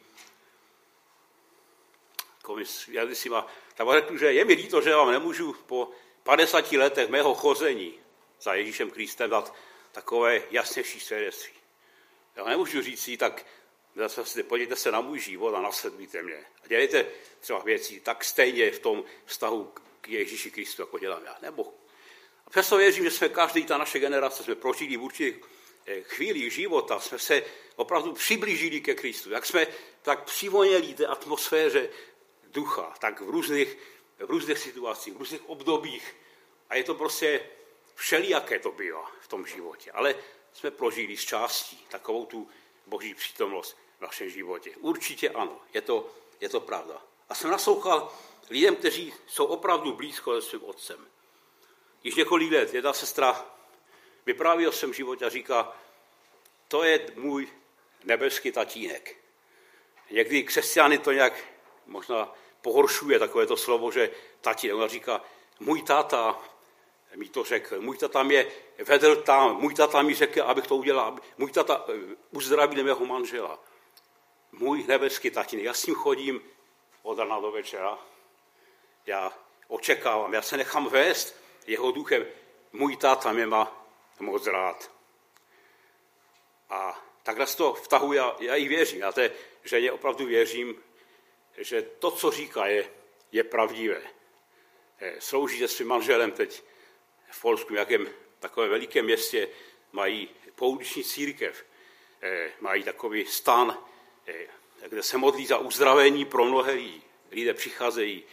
jazycima, 2.88 3.46
tak 3.74 3.87
vám 3.87 3.96
řeknu, 4.00 4.18
že 4.18 4.33
je 4.33 4.44
mi 4.44 4.53
líto, 4.53 4.81
že 4.81 4.94
vám 4.94 5.11
nemůžu 5.11 5.53
po 5.53 5.90
50 6.22 6.72
letech 6.72 7.09
mého 7.09 7.35
chození 7.35 8.00
za 8.40 8.55
Ježíšem 8.55 8.90
Kristem 8.90 9.31
dát 9.31 9.55
takové 9.92 10.42
jasnější 10.50 11.00
svědectví. 11.00 11.53
Já 12.37 12.44
nemůžu 12.44 12.83
říct 12.83 13.03
si, 13.03 13.16
tak 13.16 13.46
zase 13.94 14.42
podívejte 14.42 14.76
se 14.76 14.92
na 14.92 15.00
můj 15.00 15.18
život 15.18 15.55
a 15.55 15.61
nasledujte 15.61 16.22
mě. 16.22 16.46
A 16.64 16.68
dělejte 16.68 17.07
třeba 17.40 17.59
věci 17.59 18.00
tak 18.00 18.24
stejně 18.24 18.70
v 18.70 18.79
tom 18.79 19.05
vztahu 19.24 19.72
k 20.00 20.09
Ježíši 20.09 20.50
Kristu, 20.50 20.83
jako 20.83 20.98
dělám 20.98 21.24
já. 21.24 21.38
Nebo. 21.42 21.74
A 22.46 22.50
přesto 22.50 22.76
věřím, 22.76 23.05
že 23.05 23.11
jsme 23.11 23.29
každý, 23.29 23.64
ta 23.64 23.79
naše 23.79 23.98
generace, 23.98 24.42
jsme 24.42 24.55
prožili 24.55 24.96
v 24.96 25.03
určitých 25.03 25.44
eh, 25.87 26.03
chvíli 26.03 26.50
života, 26.50 27.00
jsme 27.00 27.18
se 27.18 27.42
opravdu 27.76 28.12
přiblížili 28.12 28.81
ke 28.81 28.94
Kristu. 28.94 29.31
Jak 29.31 29.46
jsme 29.46 29.66
tak 30.03 30.24
přivoněli 30.24 30.94
té 30.94 31.07
atmosféře 31.07 31.88
ducha, 32.44 32.94
tak 32.98 33.20
v 33.20 33.31
různých, 33.31 33.79
v 34.18 34.31
různých 34.31 34.59
situacích, 34.59 35.14
v 35.14 35.16
různých 35.16 35.48
obdobích. 35.48 36.16
A 36.68 36.76
je 36.76 36.85
to 36.85 36.94
prostě 36.94 37.40
všelijaké 38.00 38.58
to 38.58 38.72
bylo 38.72 39.04
v 39.20 39.28
tom 39.28 39.46
životě. 39.46 39.92
Ale 39.92 40.14
jsme 40.52 40.70
prožili 40.70 41.16
z 41.16 41.24
částí 41.24 41.86
takovou 41.88 42.26
tu 42.26 42.48
boží 42.86 43.14
přítomnost 43.14 43.76
v 43.98 44.00
našem 44.00 44.30
životě. 44.30 44.70
Určitě 44.76 45.30
ano, 45.30 45.60
je 45.74 45.80
to, 45.80 46.10
je 46.40 46.48
to 46.48 46.60
pravda. 46.60 47.02
A 47.28 47.34
jsem 47.34 47.50
naslouchal 47.50 48.12
lidem, 48.50 48.76
kteří 48.76 49.14
jsou 49.26 49.44
opravdu 49.44 49.92
blízko 49.92 50.40
se 50.40 50.48
svým 50.48 50.64
otcem. 50.64 51.06
Již 52.04 52.14
několik 52.14 52.52
let 52.52 52.74
jedna 52.74 52.92
sestra 52.92 53.46
vypráví 54.26 54.66
o 54.66 54.72
svém 54.72 54.94
životě 54.94 55.24
a 55.24 55.28
říká, 55.28 55.76
to 56.68 56.84
je 56.84 57.06
můj 57.16 57.48
nebeský 58.04 58.52
tatínek. 58.52 59.16
Někdy 60.10 60.42
křesťany 60.42 60.98
to 60.98 61.12
nějak 61.12 61.32
možná 61.86 62.34
pohoršuje 62.62 63.18
takové 63.18 63.46
to 63.46 63.56
slovo, 63.56 63.90
že 63.90 64.10
tatínek. 64.40 64.76
Ona 64.76 64.88
říká, 64.88 65.24
můj 65.60 65.82
táta 65.82 66.49
mi 67.16 67.28
to 67.28 67.44
řekl. 67.44 67.80
Můj 67.80 67.96
tata 67.96 68.22
mě 68.22 68.46
vedl 68.78 69.16
tam, 69.16 69.56
můj 69.56 69.74
tata 69.74 70.02
mi 70.02 70.14
řekl, 70.14 70.42
abych 70.42 70.66
to 70.66 70.76
udělal. 70.76 71.18
Můj 71.38 71.50
tata 71.50 71.84
eh, 71.88 72.16
uzdravil 72.30 72.84
mého 72.84 73.06
manžela. 73.06 73.64
Můj 74.52 74.84
nebeský 74.86 75.30
tatínek. 75.30 75.64
Já 75.64 75.74
s 75.74 75.86
ním 75.86 75.94
chodím 75.94 76.42
od 77.02 77.18
rana 77.18 77.40
do 77.40 77.50
večera. 77.50 77.98
Já 79.06 79.32
očekávám, 79.68 80.34
já 80.34 80.42
se 80.42 80.56
nechám 80.56 80.86
vést 80.86 81.36
jeho 81.66 81.92
duchem. 81.92 82.26
Můj 82.72 82.96
táta 82.96 83.32
mě 83.32 83.46
má 83.46 83.86
moc 84.20 84.46
rád. 84.46 84.90
A 86.70 87.04
takhle 87.22 87.46
to 87.46 87.74
vtahu 87.74 88.12
já, 88.12 88.36
já 88.38 88.54
jí 88.54 88.68
věřím. 88.68 89.00
Já 89.00 89.12
té 89.12 89.30
ženě 89.64 89.92
opravdu 89.92 90.26
věřím, 90.26 90.82
že 91.58 91.82
to, 91.82 92.10
co 92.10 92.30
říká, 92.30 92.66
je, 92.66 92.90
je 93.32 93.44
pravdivé. 93.44 94.02
Eh, 94.98 95.20
slouží 95.20 95.58
se 95.58 95.68
svým 95.68 95.88
manželem 95.88 96.32
teď 96.32 96.62
v 97.30 97.40
Polsku, 97.40 97.74
jakém 97.74 98.08
takovém 98.40 98.70
velikém 98.70 99.04
městě, 99.04 99.48
mají 99.92 100.28
pouliční 100.54 101.04
církev, 101.04 101.64
eh, 102.22 102.52
mají 102.60 102.82
takový 102.82 103.26
stan, 103.26 103.78
eh, 104.26 104.46
kde 104.88 105.02
se 105.02 105.18
modlí 105.18 105.46
za 105.46 105.58
uzdravení 105.58 106.24
pro 106.24 106.44
mnohé 106.44 106.72
lidí. 106.72 107.02
Lidé 107.30 107.54
přicházejí, 107.54 108.24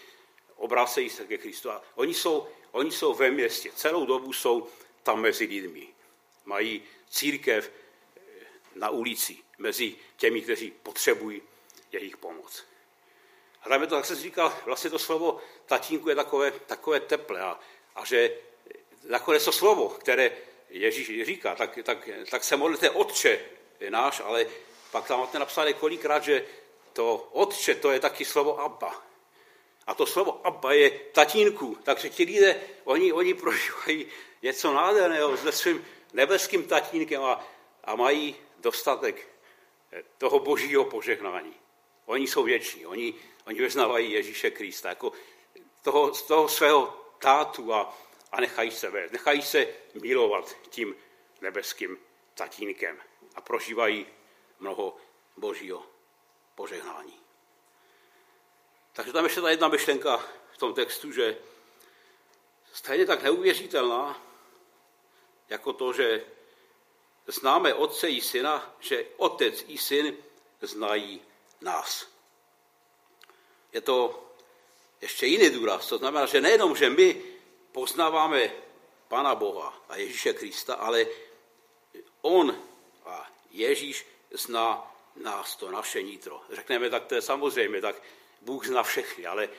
obrácejí 0.55 1.09
se 1.09 1.25
ke 1.25 1.37
Kristu. 1.37 1.71
A 1.71 1.83
oni 1.95 2.13
jsou, 2.13 2.47
oni 2.71 2.91
jsou 2.91 3.13
ve 3.13 3.31
městě, 3.31 3.71
celou 3.75 4.05
dobu 4.05 4.33
jsou 4.33 4.67
tam 5.03 5.21
mezi 5.21 5.45
lidmi. 5.45 5.87
Mají 6.45 6.83
církev 7.09 7.71
eh, 8.17 8.21
na 8.75 8.89
ulici, 8.89 9.37
mezi 9.57 9.95
těmi, 10.17 10.41
kteří 10.41 10.71
potřebují 10.83 11.41
jejich 11.91 12.17
pomoc. 12.17 12.65
A 13.63 13.69
tam 13.69 13.81
je 13.81 13.87
to, 13.87 13.95
jak 13.95 14.05
se 14.05 14.15
říká, 14.15 14.61
vlastně 14.65 14.89
to 14.89 14.99
slovo 14.99 15.41
tatínku 15.65 16.09
je 16.09 16.15
takové, 16.15 16.51
takové 16.51 16.99
teplé 16.99 17.41
a, 17.41 17.59
a 17.95 18.05
že 18.05 18.31
nakonec 19.09 19.45
to 19.45 19.51
slovo, 19.51 19.89
které 19.89 20.31
Ježíš 20.69 21.25
říká, 21.25 21.55
tak, 21.55 21.79
tak, 21.83 22.09
tak 22.29 22.43
se 22.43 22.57
modlite 22.57 22.89
Otče 22.89 23.39
náš, 23.89 24.21
ale 24.25 24.45
pak 24.91 25.07
tam 25.07 25.19
máte 25.19 25.39
napsané 25.39 25.73
kolikrát, 25.73 26.23
že 26.23 26.45
to 26.93 27.15
Otče, 27.31 27.75
to 27.75 27.91
je 27.91 27.99
taky 27.99 28.25
slovo 28.25 28.59
Abba. 28.59 29.03
A 29.87 29.93
to 29.93 30.05
slovo 30.05 30.47
Abba 30.47 30.73
je 30.73 30.89
tatínku. 30.89 31.77
Takže 31.83 32.09
ti 32.09 32.23
lidé, 32.23 32.61
oni, 32.83 33.13
oni 33.13 33.33
prožívají 33.33 34.07
něco 34.41 34.73
nádherného 34.73 35.37
se 35.37 35.51
svým 35.51 35.85
nebeským 36.13 36.63
tatínkem 36.63 37.23
a, 37.23 37.47
a 37.83 37.95
mají 37.95 38.35
dostatek 38.59 39.27
toho 40.17 40.39
božího 40.39 40.85
požehnání. 40.85 41.53
Oni 42.05 42.27
jsou 42.27 42.43
věční, 42.43 42.85
oni, 42.85 43.13
oni 43.47 43.59
vyznávají 43.61 44.11
Ježíše 44.11 44.51
Krista 44.51 44.89
jako 44.89 45.11
toho, 45.81 46.11
toho 46.11 46.47
svého 46.47 46.93
tátu 47.19 47.73
a, 47.73 47.97
a 48.31 48.41
nechají 48.41 48.71
se 48.71 48.89
vést, 48.89 49.11
nechají 49.11 49.41
se 49.41 49.67
milovat 49.93 50.57
tím 50.69 50.95
nebeským 51.41 51.97
tatínkem 52.33 53.01
a 53.35 53.41
prožívají 53.41 54.07
mnoho 54.59 54.97
božího 55.37 55.85
požehnání. 56.55 57.19
Takže 58.93 59.13
tam 59.13 59.23
ještě 59.23 59.41
ta 59.41 59.49
jedna 59.49 59.67
myšlenka 59.67 60.25
v 60.51 60.57
tom 60.57 60.73
textu, 60.73 61.11
že 61.11 61.37
stejně 62.73 63.05
tak 63.05 63.23
neuvěřitelná, 63.23 64.21
jako 65.49 65.73
to, 65.73 65.93
že 65.93 66.25
známe 67.27 67.73
otce 67.73 68.09
i 68.09 68.21
syna, 68.21 68.75
že 68.79 69.05
otec 69.17 69.63
i 69.67 69.77
syn 69.77 70.17
znají 70.61 71.21
nás. 71.61 72.07
Je 73.73 73.81
to 73.81 74.23
ještě 75.01 75.25
jiný 75.25 75.49
důraz. 75.49 75.87
To 75.87 75.97
znamená, 75.97 76.25
že 76.25 76.41
nejenom, 76.41 76.75
že 76.75 76.89
my 76.89 77.36
poznáváme 77.77 78.51
Pana 79.07 79.35
Boha 79.35 79.85
a 79.89 79.95
Ježíše 79.95 80.33
Krista, 80.33 80.73
ale 80.73 81.05
On 82.21 82.57
a 83.05 83.29
Ježíš 83.51 84.05
zná 84.31 84.95
nás, 85.15 85.55
to 85.55 85.71
naše 85.71 86.01
nitro. 86.01 86.41
Řekneme, 86.51 86.89
tak 86.89 87.05
to 87.05 87.15
je 87.15 87.21
samozřejmě, 87.21 87.81
tak 87.81 87.95
Bůh 88.41 88.67
zná 88.67 88.83
všechny, 88.83 89.25
ale 89.25 89.49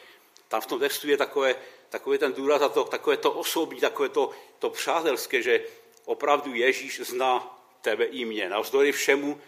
tam 0.49 0.61
v 0.61 0.67
tom 0.67 0.79
textu 0.79 1.09
je 1.09 1.17
takové, 1.17 1.55
takové 1.89 2.19
ten 2.19 2.33
důraz 2.33 2.63
a 2.63 2.69
to, 2.69 2.85
takové 2.85 3.17
to 3.17 3.33
osobní, 3.33 3.81
takové 3.81 4.09
to, 4.09 4.31
to 4.59 4.71
přátelské, 4.71 5.43
že 5.43 5.65
opravdu 6.05 6.55
Ježíš 6.55 7.01
zná 7.01 7.59
tebe 7.83 8.05
i 8.05 8.25
mě. 8.25 8.49
Navzdory 8.49 8.93
všemu, 8.93 9.41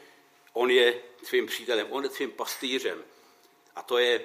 on 0.53 0.71
je 0.71 1.03
tvým 1.27 1.47
přítelem, 1.47 1.87
on 1.91 2.03
je 2.03 2.09
tvým 2.09 2.33
pastýřem. 2.33 3.05
A 3.77 3.83
to 3.83 3.99
je, 3.99 4.23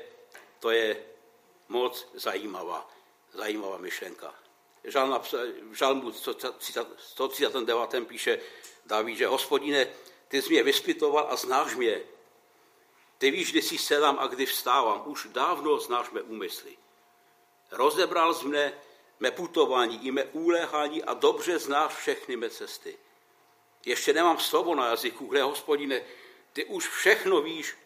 to 0.59 0.69
je 0.69 0.97
moc 1.69 2.07
zajímavá 2.13 2.94
zajímavá 3.35 3.77
myšlenka. 3.77 4.35
Žal, 4.83 5.21
v 5.69 5.73
žalmu 5.73 6.11
139. 6.97 8.07
píše 8.07 8.39
David, 8.85 9.17
že 9.17 9.27
hospodine, 9.27 9.87
ty 10.27 10.41
jsi 10.41 10.49
mě 10.49 10.63
vyspitoval 10.63 11.27
a 11.29 11.35
znáš 11.35 11.75
mě. 11.75 12.01
Ty 13.17 13.31
víš, 13.31 13.51
kdy 13.51 13.61
si 13.61 13.77
sedám 13.77 14.17
a 14.19 14.27
kdy 14.27 14.45
vstávám. 14.45 15.03
Už 15.05 15.27
dávno 15.31 15.79
znáš 15.79 16.09
mé 16.11 16.21
úmysly. 16.21 16.77
Rozebral 17.71 18.33
z 18.33 18.43
mne 18.43 18.73
mé 19.19 19.31
putování 19.31 20.05
i 20.07 20.11
mé 20.11 20.23
úléhání 20.23 21.03
a 21.03 21.13
dobře 21.13 21.59
znáš 21.59 21.95
všechny 21.95 22.35
mé 22.35 22.49
cesty. 22.49 22.97
Ještě 23.85 24.13
nemám 24.13 24.39
slovo 24.39 24.75
na 24.75 24.87
jazyku, 24.87 25.25
kde 25.25 25.43
hospodine, 25.43 26.01
ty 26.53 26.65
už 26.65 26.87
všechno 26.89 27.41
víš. 27.41 27.77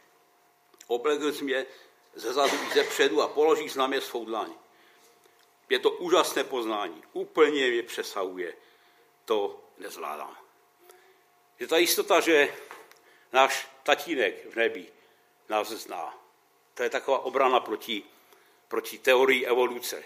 Oblegl 0.88 1.34
jsi 1.34 1.44
mě 1.44 1.66
ze 2.16 2.34
zadu 2.34 2.58
i 2.68 2.74
ze 2.74 2.84
předu 2.84 3.22
a 3.22 3.28
položíš 3.28 3.76
na 3.76 3.88
mě 3.88 4.02
svou 4.02 4.26
dlaň. 4.26 4.54
Je 5.70 5.80
to 5.80 5.92
úžasné 5.92 6.44
poznání. 6.44 7.04
Úplně 7.14 7.72
mě 7.72 7.84
přesahuje. 7.84 8.54
To 9.26 9.62
nezvládám. 9.78 10.38
Je 11.60 11.68
ta 11.68 11.78
jistota, 11.78 12.20
že 12.20 12.54
náš 13.32 13.68
tatínek 13.84 14.46
v 14.46 14.56
nebi 14.56 14.92
nás 15.50 15.70
zná. 15.70 16.18
To 16.74 16.84
je 16.84 16.90
taková 16.90 17.20
obrana 17.20 17.60
proti, 17.60 18.04
proti 18.68 18.98
teorii 18.98 19.46
evoluce. 19.46 20.04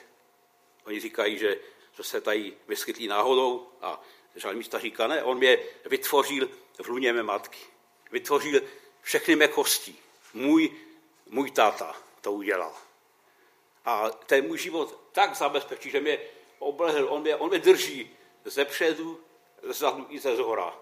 Oni 0.86 1.00
říkají, 1.00 1.38
že, 1.38 1.58
že 1.98 2.04
se 2.04 2.22
tady 2.22 2.58
vyskytlí 2.68 3.08
náhodou 3.08 3.70
a 3.82 4.02
žalmista 4.36 4.80
říká, 4.80 5.08
ne, 5.08 5.24
on 5.24 5.38
mě 5.38 5.60
vytvořil 5.86 6.50
v 6.84 6.88
luně 6.88 7.14
mé 7.14 7.24
matky. 7.24 7.60
Vytvořil 8.12 8.62
všechny 9.02 9.36
mé 9.36 9.48
kosti. 9.48 9.96
Můj, 10.34 10.76
můj 11.26 11.52
táta 11.52 11.96
to 12.22 12.32
udělal. 12.32 12.76
A 13.86 14.10
ten 14.10 14.48
můj 14.48 14.58
život 14.58 15.03
tak 15.14 15.36
zabezpečí, 15.36 15.90
že 15.90 16.00
mě 16.00 16.20
oblehl, 16.60 17.08
on 17.10 17.22
mě, 17.22 17.36
on 17.36 17.50
mě 17.50 17.60
drží 17.60 18.18
ze 18.46 18.66
předu, 18.66 19.20
ze 19.64 19.74
zadu 19.74 20.06
i 20.10 20.20
ze 20.20 20.36
zhora. 20.36 20.80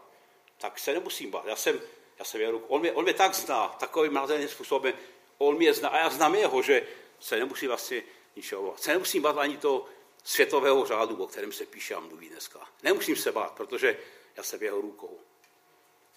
Tak 0.58 0.80
se 0.80 0.94
nemusím 0.94 1.32
bát. 1.32 1.46
Já 1.46 1.56
jsem, 1.56 1.82
já 2.20 2.26
jsem 2.26 2.40
věru, 2.40 2.66
on 2.68 2.82
mě, 2.82 2.92
on 2.92 3.04
mě 3.04 3.14
tak 3.14 3.36
zná, 3.36 3.68
takovým 3.68 4.14
nádherným 4.14 4.50
způsobem, 4.50 4.94
on 5.38 5.58
mě 5.58 5.74
zná 5.74 5.90
a 5.90 5.98
já 5.98 6.10
znám 6.10 6.36
jeho, 6.36 6.62
že 6.62 6.88
se 7.20 7.38
nemusí 7.38 7.68
vlastně 7.68 8.04
ničeho 8.36 8.68
bát. 8.68 8.82
Se 8.82 8.92
nemusím 8.92 9.22
bát 9.22 9.38
ani 9.38 9.58
to 9.58 9.86
světového 10.24 10.86
řádu, 10.86 11.24
o 11.24 11.28
kterém 11.28 11.52
se 11.52 11.66
píše 11.66 11.96
a 11.96 12.00
mluví 12.00 12.30
dneska. 12.30 12.68
Nemusím 12.84 13.16
se 13.16 13.32
bát, 13.32 13.52
protože 13.52 13.98
já 14.38 14.44
jsem 14.44 14.64
jeho 14.64 14.82
rukou. 14.82 15.20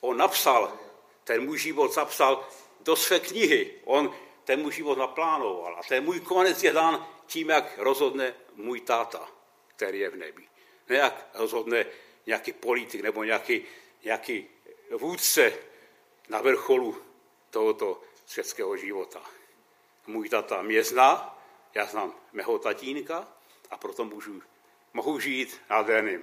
On 0.01 0.17
napsal, 0.17 0.79
ten 1.25 1.45
můj 1.45 1.59
život 1.59 1.93
zapsal 1.93 2.49
do 2.81 2.97
své 2.97 3.21
knihy. 3.21 3.75
On 3.85 4.15
ten 4.45 4.61
můj 4.63 4.73
život 4.73 4.99
naplánoval. 4.99 5.77
A 5.79 5.83
ten 5.83 6.05
můj 6.05 6.21
konec 6.21 6.63
je 6.63 6.73
dán 6.73 7.07
tím, 7.27 7.51
jak 7.51 7.79
rozhodne 7.79 8.35
můj 8.55 8.81
táta, 8.81 9.29
který 9.67 9.99
je 9.99 10.11
v 10.11 10.17
nebi. 10.17 10.49
Ne 10.89 10.97
jak 10.97 11.29
rozhodne 11.35 11.87
nějaký 12.27 12.53
politik 12.53 13.01
nebo 13.01 13.25
nějaký, 13.25 13.65
nějaký 14.05 14.49
vůdce 14.91 15.53
na 16.29 16.41
vrcholu 16.41 17.03
tohoto 17.51 18.03
světského 18.27 18.77
života. 18.77 19.23
Můj 20.07 20.29
tata 20.29 20.63
mě 20.63 20.85
zná, 20.85 21.39
já 21.75 21.87
znám 21.87 22.15
mého 22.33 22.59
tatínka 22.59 23.29
a 23.71 23.77
proto 23.77 24.05
můžu, 24.05 24.43
mohu 24.93 25.21
žít 25.21 25.61
nádherným, 25.71 26.23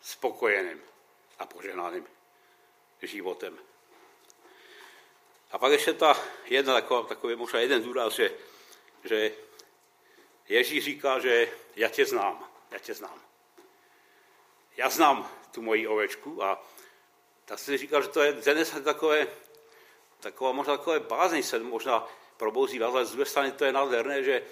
spokojeným 0.00 0.80
a 1.38 1.46
požehnaným 1.46 2.06
životem. 3.02 3.58
A 5.50 5.58
pak 5.58 5.72
ještě 5.72 5.92
ta 5.92 6.20
jedna 6.44 6.74
taková, 6.74 7.02
takový 7.02 7.36
možná 7.36 7.60
jeden 7.60 7.82
důraz, 7.82 8.14
že, 8.14 8.32
že 9.04 9.32
Ježíš 10.48 10.84
říká, 10.84 11.18
že 11.18 11.52
já 11.76 11.88
tě 11.88 12.06
znám, 12.06 12.50
já 12.70 12.78
tě 12.78 12.94
znám. 12.94 13.22
Já 14.76 14.90
znám 14.90 15.30
tu 15.50 15.62
moji 15.62 15.86
ovečku 15.86 16.42
a 16.42 16.66
tak 17.44 17.58
si 17.58 17.76
říkal, 17.76 18.02
že 18.02 18.08
to 18.08 18.22
je 18.22 18.32
dnes 18.32 18.76
takové, 18.84 19.26
taková 20.20 20.52
možná 20.52 20.76
takové 20.76 21.00
bázeň 21.00 21.42
se 21.42 21.58
možná 21.58 22.08
probouzí, 22.36 22.82
ale 22.82 23.06
z 23.06 23.10
druhé 23.10 23.26
strany 23.26 23.52
to 23.52 23.64
je 23.64 23.72
nádherné, 23.72 24.22
že, 24.22 24.42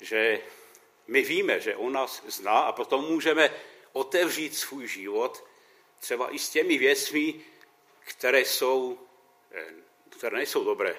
že 0.00 0.40
my 1.06 1.22
víme, 1.22 1.60
že 1.60 1.76
on 1.76 1.92
nás 1.92 2.22
zná 2.26 2.58
a 2.58 2.72
potom 2.72 3.04
můžeme 3.04 3.54
otevřít 3.92 4.56
svůj 4.56 4.88
život 4.88 5.44
třeba 6.00 6.34
i 6.34 6.38
s 6.38 6.50
těmi 6.50 6.78
věcmi, 6.78 7.44
které 8.00 8.40
jsou 8.40 8.98
eh, 9.52 9.85
které 10.10 10.36
nejsou 10.36 10.64
dobré. 10.64 10.98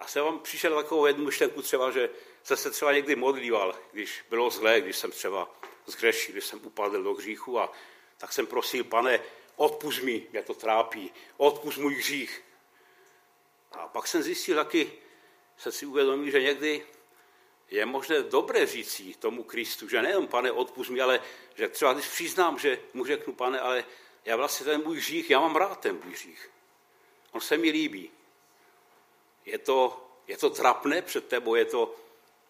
A 0.00 0.06
jsem 0.06 0.24
vám 0.24 0.38
přišel 0.38 0.76
takovou 0.82 1.06
jednu 1.06 1.24
myšlenku 1.24 1.62
třeba, 1.62 1.90
že 1.90 2.10
jsem 2.42 2.56
se 2.56 2.70
třeba 2.70 2.92
někdy 2.92 3.16
modlíval, 3.16 3.78
když 3.92 4.24
bylo 4.30 4.50
zlé, 4.50 4.80
když 4.80 4.96
jsem 4.96 5.10
třeba 5.10 5.54
zgrešil, 5.86 6.32
když 6.32 6.44
jsem 6.44 6.60
upadl 6.66 7.02
do 7.02 7.14
hříchu 7.14 7.58
a 7.58 7.72
tak 8.16 8.32
jsem 8.32 8.46
prosil, 8.46 8.84
pane, 8.84 9.20
odpust 9.56 10.02
mi, 10.02 10.26
mě 10.30 10.42
to 10.42 10.54
trápí, 10.54 11.12
odpust 11.36 11.78
můj 11.78 11.94
hřích. 11.94 12.42
A 13.72 13.88
pak 13.88 14.06
jsem 14.06 14.22
zjistil 14.22 14.56
taky, 14.56 14.92
jsem 15.56 15.72
si 15.72 15.86
uvědomil, 15.86 16.30
že 16.30 16.42
někdy 16.42 16.86
je 17.70 17.86
možné 17.86 18.22
dobré 18.22 18.66
říci 18.66 19.14
tomu 19.18 19.44
Kristu, 19.44 19.88
že 19.88 20.02
nejen 20.02 20.26
pane, 20.26 20.52
odpust 20.52 20.90
mi, 20.90 21.00
ale 21.00 21.20
že 21.54 21.68
třeba 21.68 21.92
když 21.92 22.08
přiznám, 22.08 22.58
že 22.58 22.80
mu 22.94 23.04
řeknu, 23.04 23.34
pane, 23.34 23.60
ale 23.60 23.84
já 24.24 24.36
vlastně 24.36 24.66
ten 24.66 24.82
můj 24.84 24.96
hřích, 24.96 25.30
já 25.30 25.40
mám 25.40 25.56
rád 25.56 25.80
ten 25.80 26.00
můj 26.04 26.12
hřích. 26.12 26.50
On 27.30 27.40
se 27.40 27.56
mi 27.56 27.70
líbí. 27.70 28.10
Je 29.44 29.58
to, 29.58 30.06
je 30.26 30.36
to 30.36 30.50
trapné 30.50 31.02
před 31.02 31.28
tebou, 31.28 31.54
je 31.54 31.64
to, 31.64 31.94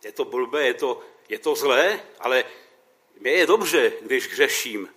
je 0.05 0.13
to 0.13 0.25
blbé, 0.25 0.67
je 0.67 0.75
to, 0.75 1.03
je 1.29 1.39
to 1.39 1.55
zlé, 1.55 2.01
ale 2.19 2.45
mě 3.21 3.31
je 3.31 3.47
dobře, 3.47 3.93
když 4.01 4.29
hřeším. 4.29 4.95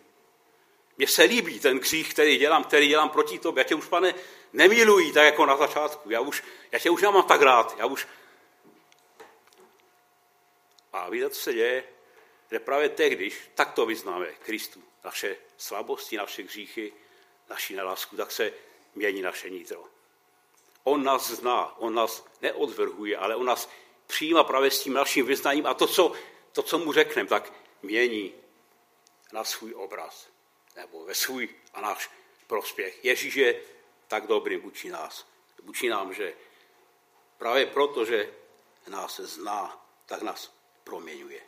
Mně 0.98 1.08
se 1.08 1.24
líbí 1.24 1.60
ten 1.60 1.80
křích, 1.80 2.14
který 2.14 2.38
dělám, 2.38 2.64
který 2.64 2.88
dělám 2.88 3.10
proti 3.10 3.40
tobě. 3.40 3.62
Já 3.62 3.64
tě 3.64 3.76
už, 3.76 3.86
pane, 3.86 4.16
nemiluji 4.54 5.12
tak 5.12 5.26
jako 5.26 5.46
na 5.46 5.58
začátku. 5.58 6.10
Já, 6.10 6.20
už, 6.20 6.44
já 6.72 6.80
tě 6.80 6.90
už 6.90 7.02
nemám 7.02 7.24
tak 7.24 7.42
rád. 7.42 7.76
Já 7.80 7.86
už... 7.86 8.08
A 10.94 11.10
víte, 11.10 11.30
co 11.30 11.42
se 11.42 11.54
děje? 11.54 11.84
Že 12.52 12.60
právě 12.60 12.90
tehdy, 12.90 13.16
když 13.16 13.50
takto 13.56 13.86
vyznáme 13.86 14.26
Kristu, 14.26 14.84
naše 15.04 15.36
slabosti, 15.58 16.18
naše 16.18 16.44
hříchy, 16.44 16.94
naši 17.50 17.76
nelásku, 17.76 18.16
tak 18.16 18.32
se 18.32 18.54
mění 18.96 19.22
naše 19.22 19.50
nitro. 19.50 19.86
On 20.84 21.04
nás 21.04 21.32
zná, 21.32 21.78
on 21.80 21.94
nás 21.94 22.26
neodvrhuje, 22.42 23.18
ale 23.18 23.36
on 23.36 23.46
nás 23.46 23.70
přijímá 24.08 24.44
právě 24.44 24.72
s 24.72 24.84
tím 24.84 24.94
naším 24.94 25.26
vyznáním 25.26 25.68
a 25.68 25.74
to, 25.74 25.88
co, 25.88 26.12
to, 26.52 26.64
co 26.64 26.80
mu 26.80 26.94
řekneme, 26.94 27.30
tak 27.30 27.54
mění 27.82 28.34
na 29.34 29.44
svůj 29.44 29.74
obraz 29.74 30.28
nebo 30.76 31.06
ve 31.06 31.16
svůj 31.16 31.50
a 31.74 31.82
náš 31.82 32.10
prospěch. 32.48 33.06
Ježíš 33.06 33.36
je 33.36 33.62
tak 34.08 34.28
dobrý 34.28 34.58
vůči 34.58 34.90
nás. 34.90 35.28
Vůči 35.64 35.90
nám, 35.90 36.14
že 36.14 36.34
právě 37.38 37.66
proto, 37.66 38.06
že 38.06 38.34
nás 38.88 39.20
zná, 39.20 39.86
tak 40.06 40.22
nás 40.22 40.54
proměňuje. 40.84 41.42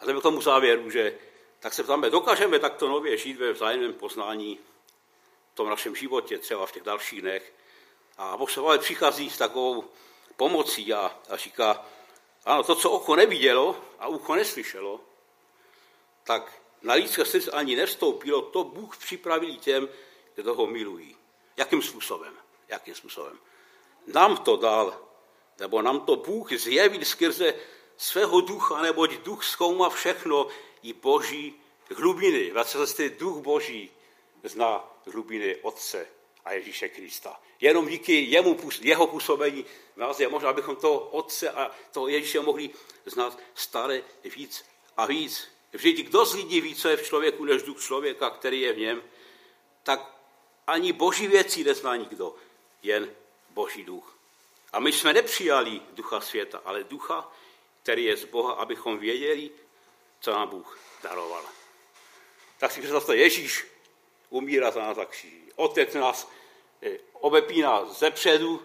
A 0.00 0.04
jdeme 0.04 0.20
k 0.20 0.22
tomu 0.22 0.40
závěru, 0.40 0.90
že 0.90 1.18
tak 1.60 1.74
se 1.74 1.82
ptáme, 1.82 2.10
dokážeme 2.10 2.58
takto 2.58 2.88
nově 2.88 3.16
žít 3.16 3.36
ve 3.36 3.52
vzájemném 3.52 3.94
poznání 3.94 4.58
v 5.52 5.54
tom 5.54 5.68
našem 5.68 5.96
životě, 5.96 6.38
třeba 6.38 6.66
v 6.66 6.72
těch 6.72 6.82
dalších 6.82 7.20
dnech. 7.20 7.52
A 8.18 8.30
apostol 8.30 8.78
přichází 8.78 9.30
s 9.30 9.38
takovou 9.38 9.84
pomocí 10.36 10.92
a, 10.92 11.18
a 11.28 11.36
říká, 11.36 11.86
ano, 12.44 12.62
to, 12.62 12.74
co 12.74 12.90
oko 12.90 13.16
nevidělo 13.16 13.76
a 13.98 14.06
ucho 14.06 14.34
neslyšelo, 14.34 15.00
tak 16.24 16.62
na 16.82 16.94
lidské 16.94 17.24
srdce 17.24 17.50
ani 17.50 17.76
nevstoupilo, 17.76 18.42
to 18.42 18.64
Bůh 18.64 18.96
připravil 18.96 19.56
těm, 19.56 19.88
kdo 20.34 20.54
ho 20.54 20.66
milují. 20.66 21.16
Jakým 21.56 21.82
způsobem? 21.82 22.34
Jakým 22.68 22.94
způsobem? 22.94 23.38
Nám 24.06 24.36
to 24.36 24.56
dal, 24.56 25.00
nebo 25.58 25.82
nám 25.82 26.00
to 26.00 26.16
Bůh 26.16 26.52
zjevil 26.52 27.04
skrze 27.04 27.54
svého 27.96 28.40
ducha, 28.40 28.82
neboť 28.82 29.10
duch 29.10 29.44
zkoumá 29.44 29.90
všechno, 29.90 30.46
i 30.82 30.92
boží 30.92 31.54
hlubiny. 31.96 32.50
Vlastně 32.50 33.08
duch 33.08 33.36
boží 33.36 33.90
zná 34.42 34.84
hlubiny 35.12 35.56
Otce 35.56 36.08
a 36.44 36.52
Ježíše 36.52 36.88
Krista. 36.88 37.40
Jenom 37.60 37.88
díky 37.88 38.12
jemu, 38.12 38.58
jeho 38.80 39.06
působení 39.06 39.64
nás 39.96 40.20
je 40.20 40.28
možná, 40.28 40.50
abychom 40.50 40.76
toho 40.76 40.98
Otce 40.98 41.50
a 41.50 41.70
toho 41.92 42.08
Ježíše 42.08 42.40
mohli 42.40 42.70
znát 43.06 43.38
stále 43.54 44.02
víc 44.36 44.64
a 44.96 45.06
víc. 45.06 45.48
Vždyť 45.72 46.06
kdo 46.06 46.24
z 46.24 46.34
lidí 46.34 46.60
ví, 46.60 46.74
co 46.74 46.88
je 46.88 46.96
v 46.96 47.06
člověku, 47.06 47.44
než 47.44 47.62
duch 47.62 47.82
člověka, 47.82 48.30
který 48.30 48.60
je 48.60 48.72
v 48.72 48.78
něm, 48.78 49.02
tak 49.82 50.14
ani 50.66 50.92
boží 50.92 51.26
věcí 51.26 51.64
nezná 51.64 51.96
nikdo, 51.96 52.34
jen 52.82 53.14
boží 53.50 53.84
duch. 53.84 54.16
A 54.72 54.80
my 54.80 54.92
jsme 54.92 55.12
nepřijali 55.12 55.80
ducha 55.92 56.20
světa, 56.20 56.62
ale 56.64 56.84
ducha, 56.84 57.32
který 57.82 58.04
je 58.04 58.16
z 58.16 58.24
Boha, 58.24 58.52
abychom 58.52 58.98
věděli, 58.98 59.50
co 60.20 60.30
nám 60.30 60.48
Bůh 60.48 60.78
daroval. 61.02 61.44
Tak 62.58 62.72
si 62.72 62.80
představte, 62.80 63.16
Ježíš 63.16 63.66
umírá 64.32 64.70
za 64.70 64.80
nás 64.80 64.96
za 64.96 65.04
kříži. 65.04 65.52
Otec 65.56 65.94
nás 65.94 66.28
eh, 66.82 66.98
obepíná 67.12 67.84
ze 67.84 68.10
předu, 68.10 68.62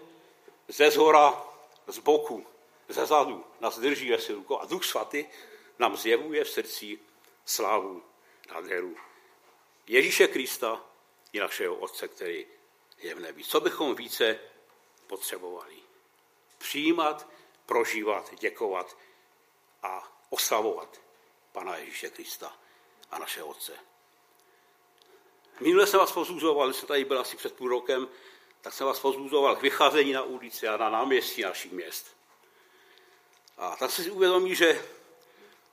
ze 0.68 0.90
zhora, 0.90 1.44
z 1.86 1.98
boku, 1.98 2.46
ze 2.88 3.06
zadu, 3.06 3.44
nás 3.60 3.78
drží 3.78 4.10
ve 4.10 4.16
rukou 4.28 4.58
a 4.58 4.64
Duch 4.64 4.84
Svatý 4.84 5.24
nám 5.78 5.96
zjevuje 5.96 6.44
v 6.44 6.50
srdci 6.50 6.98
slávu, 7.44 8.02
nádheru 8.52 8.96
Ježíše 9.86 10.26
Krista 10.28 10.84
i 11.32 11.40
našeho 11.40 11.74
Otce, 11.76 12.08
který 12.08 12.46
je 12.98 13.14
v 13.14 13.20
nebi. 13.20 13.44
Co 13.44 13.60
bychom 13.60 13.94
více 13.94 14.38
potřebovali? 15.06 15.76
Přijímat, 16.58 17.28
prožívat, 17.66 18.34
děkovat 18.34 18.96
a 19.82 20.18
oslavovat 20.30 21.00
Pana 21.52 21.76
Ježíše 21.76 22.10
Krista 22.10 22.56
a 23.10 23.18
našeho 23.18 23.46
Otce. 23.46 23.72
Minule 25.60 25.86
jsem 25.86 26.00
vás 26.00 26.12
pozbuzoval, 26.12 26.68
když 26.68 26.76
jsem 26.76 26.88
tady 26.88 27.04
byl 27.04 27.20
asi 27.20 27.36
před 27.36 27.54
půl 27.54 27.68
rokem, 27.68 28.08
tak 28.60 28.72
jsem 28.72 28.86
vás 28.86 29.00
pozbuzoval 29.00 29.56
k 29.56 29.62
vycházení 29.62 30.12
na 30.12 30.22
ulici 30.22 30.68
a 30.68 30.76
na 30.76 30.90
náměstí 30.90 31.42
našich 31.42 31.72
měst. 31.72 32.16
A 33.58 33.76
tak 33.76 33.90
si 33.90 34.10
uvědomí, 34.10 34.54
že 34.54 34.82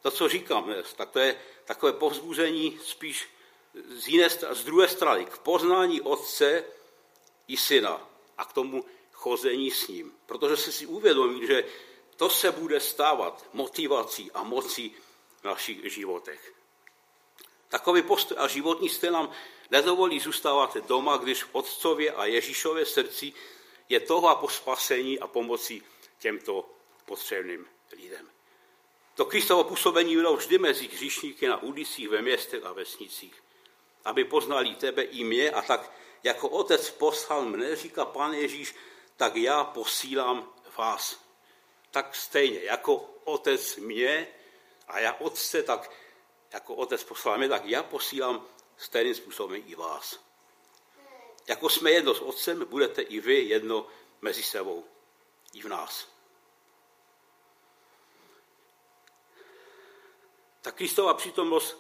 to, 0.02 0.12
co 0.12 0.30
říkám 0.30 0.76
tak 0.96 1.10
to 1.10 1.20
je 1.20 1.42
takové 1.66 1.94
povzbuzení 1.94 2.80
spíš 2.84 3.30
z, 3.90 4.08
jiné, 4.08 4.30
z 4.30 4.64
druhé 4.64 4.88
strany, 4.88 5.26
k 5.26 5.38
poznání 5.38 6.02
Otce 6.02 6.64
i 7.48 7.58
Syna 7.58 8.08
a 8.38 8.46
k 8.46 8.54
tomu 8.54 8.86
chození 9.12 9.72
s 9.72 9.88
ním. 9.88 10.14
Protože 10.26 10.58
se 10.58 10.72
si 10.72 10.86
uvědomí, 10.86 11.48
že 11.48 11.64
to 12.16 12.30
se 12.30 12.52
bude 12.52 12.80
stávat 12.80 13.46
motivací 13.54 14.32
a 14.32 14.44
mocí 14.44 14.96
v 15.42 15.44
našich 15.44 15.94
životech. 15.94 16.54
Takový 17.70 18.02
postoj 18.02 18.38
a 18.40 18.48
životní 18.48 18.90
styl 18.90 19.12
nám 19.12 19.32
nedovolí 19.72 20.20
zůstávat 20.20 20.78
doma, 20.78 21.18
když 21.18 21.44
v 21.44 21.50
Otcově 21.52 22.12
a 22.12 22.26
Ježíšově 22.26 22.86
srdci 22.86 23.34
je 23.90 24.00
toho 24.00 24.30
a 24.30 24.36
po 24.36 24.50
spasení 24.50 25.20
a 25.20 25.28
pomoci 25.28 25.82
těmto 26.20 26.70
potřebným 27.06 27.68
lidem. 27.92 28.30
To 29.16 29.26
Kristovo 29.26 29.64
působení 29.64 30.16
bylo 30.16 30.36
vždy 30.36 30.58
mezi 30.58 30.88
hříšníky 30.88 31.48
na 31.48 31.64
ulicích, 31.64 32.10
ve 32.10 32.22
městech 32.22 32.66
a 32.66 32.74
vesnicích, 32.74 33.44
aby 34.06 34.24
poznali 34.26 34.76
tebe 34.76 35.04
i 35.04 35.24
mě 35.24 35.52
a 35.52 35.62
tak 35.62 35.92
jako 36.24 36.50
otec 36.50 36.92
poslal 36.92 37.46
mne, 37.46 37.76
říká 37.76 38.06
pan 38.06 38.34
Ježíš, 38.34 38.76
tak 39.18 39.36
já 39.36 39.64
posílám 39.64 40.54
vás. 40.78 41.20
Tak 41.92 42.16
stejně, 42.16 42.60
jako 42.60 42.96
otec 43.24 43.76
mě 43.76 44.28
a 44.88 45.00
já 45.00 45.14
otce, 45.14 45.64
tak 45.64 45.92
jako 46.54 46.76
otec 46.76 47.04
poslal 47.04 47.38
mě, 47.38 47.50
tak 47.50 47.66
já 47.66 47.84
posílám 47.84 48.48
stejným 48.78 49.16
způsobem 49.16 49.64
i 49.66 49.76
vás. 49.76 50.20
Jako 51.48 51.70
jsme 51.70 51.92
jedno 51.92 52.14
s 52.14 52.22
otcem, 52.22 52.66
budete 52.66 53.02
i 53.02 53.20
vy 53.20 53.36
jedno 53.36 53.88
mezi 54.22 54.44
sebou, 54.44 54.86
i 55.54 55.62
v 55.62 55.66
nás. 55.66 56.08
Ta 60.62 60.72
Kristova 60.72 61.14
přítomnost 61.14 61.78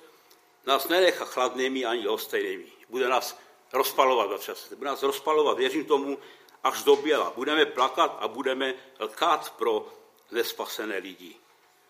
nás 0.66 0.88
nenechá 0.88 1.26
chladnými 1.26 1.86
ani 1.86 2.08
lhostejnými. 2.08 2.72
Bude 2.90 3.08
nás 3.10 3.40
rozpalovat 3.74 4.30
za 4.30 4.38
čas. 4.38 4.74
Bude 4.74 4.90
nás 4.90 5.04
rozpalovat, 5.04 5.58
věřím 5.58 5.86
tomu, 5.86 6.20
až 6.64 6.84
do 6.84 6.96
běla. 6.96 7.34
Budeme 7.36 7.66
plakat 7.66 8.18
a 8.20 8.28
budeme 8.28 8.74
lkát 9.00 9.54
pro 9.54 9.94
nespasené 10.32 10.98
lidi. 10.98 11.36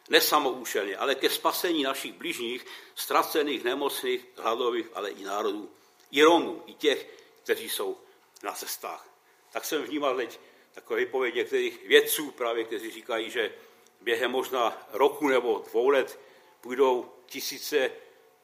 Nesamoučelně, 0.10 0.98
ale 0.98 1.16
ke 1.16 1.30
spasení 1.30 1.84
našich 1.84 2.14
bližních, 2.14 2.66
ztracených, 2.96 3.64
nemocných, 3.64 4.26
hladových, 4.38 4.88
ale 4.94 5.10
i 5.10 5.24
národů. 5.24 5.72
I 6.12 6.24
Romů, 6.24 6.64
i 6.66 6.74
těch, 6.74 7.08
kteří 7.44 7.70
jsou 7.70 7.98
na 8.44 8.52
cestách. 8.52 9.10
Tak 9.52 9.66
jsem 9.66 9.84
vnímal 9.84 10.16
teď 10.16 10.40
takové 10.74 11.00
vypověď 11.00 11.36
některých 11.36 11.88
vědců, 11.88 12.32
právě, 12.32 12.64
kteří 12.64 12.92
říkají, 12.92 13.30
že 13.30 13.54
během 14.02 14.32
možná 14.32 14.88
roku 14.92 15.28
nebo 15.28 15.64
dvou 15.70 15.90
let 15.90 16.20
půjdou 16.62 17.14
tisíce 17.26 17.92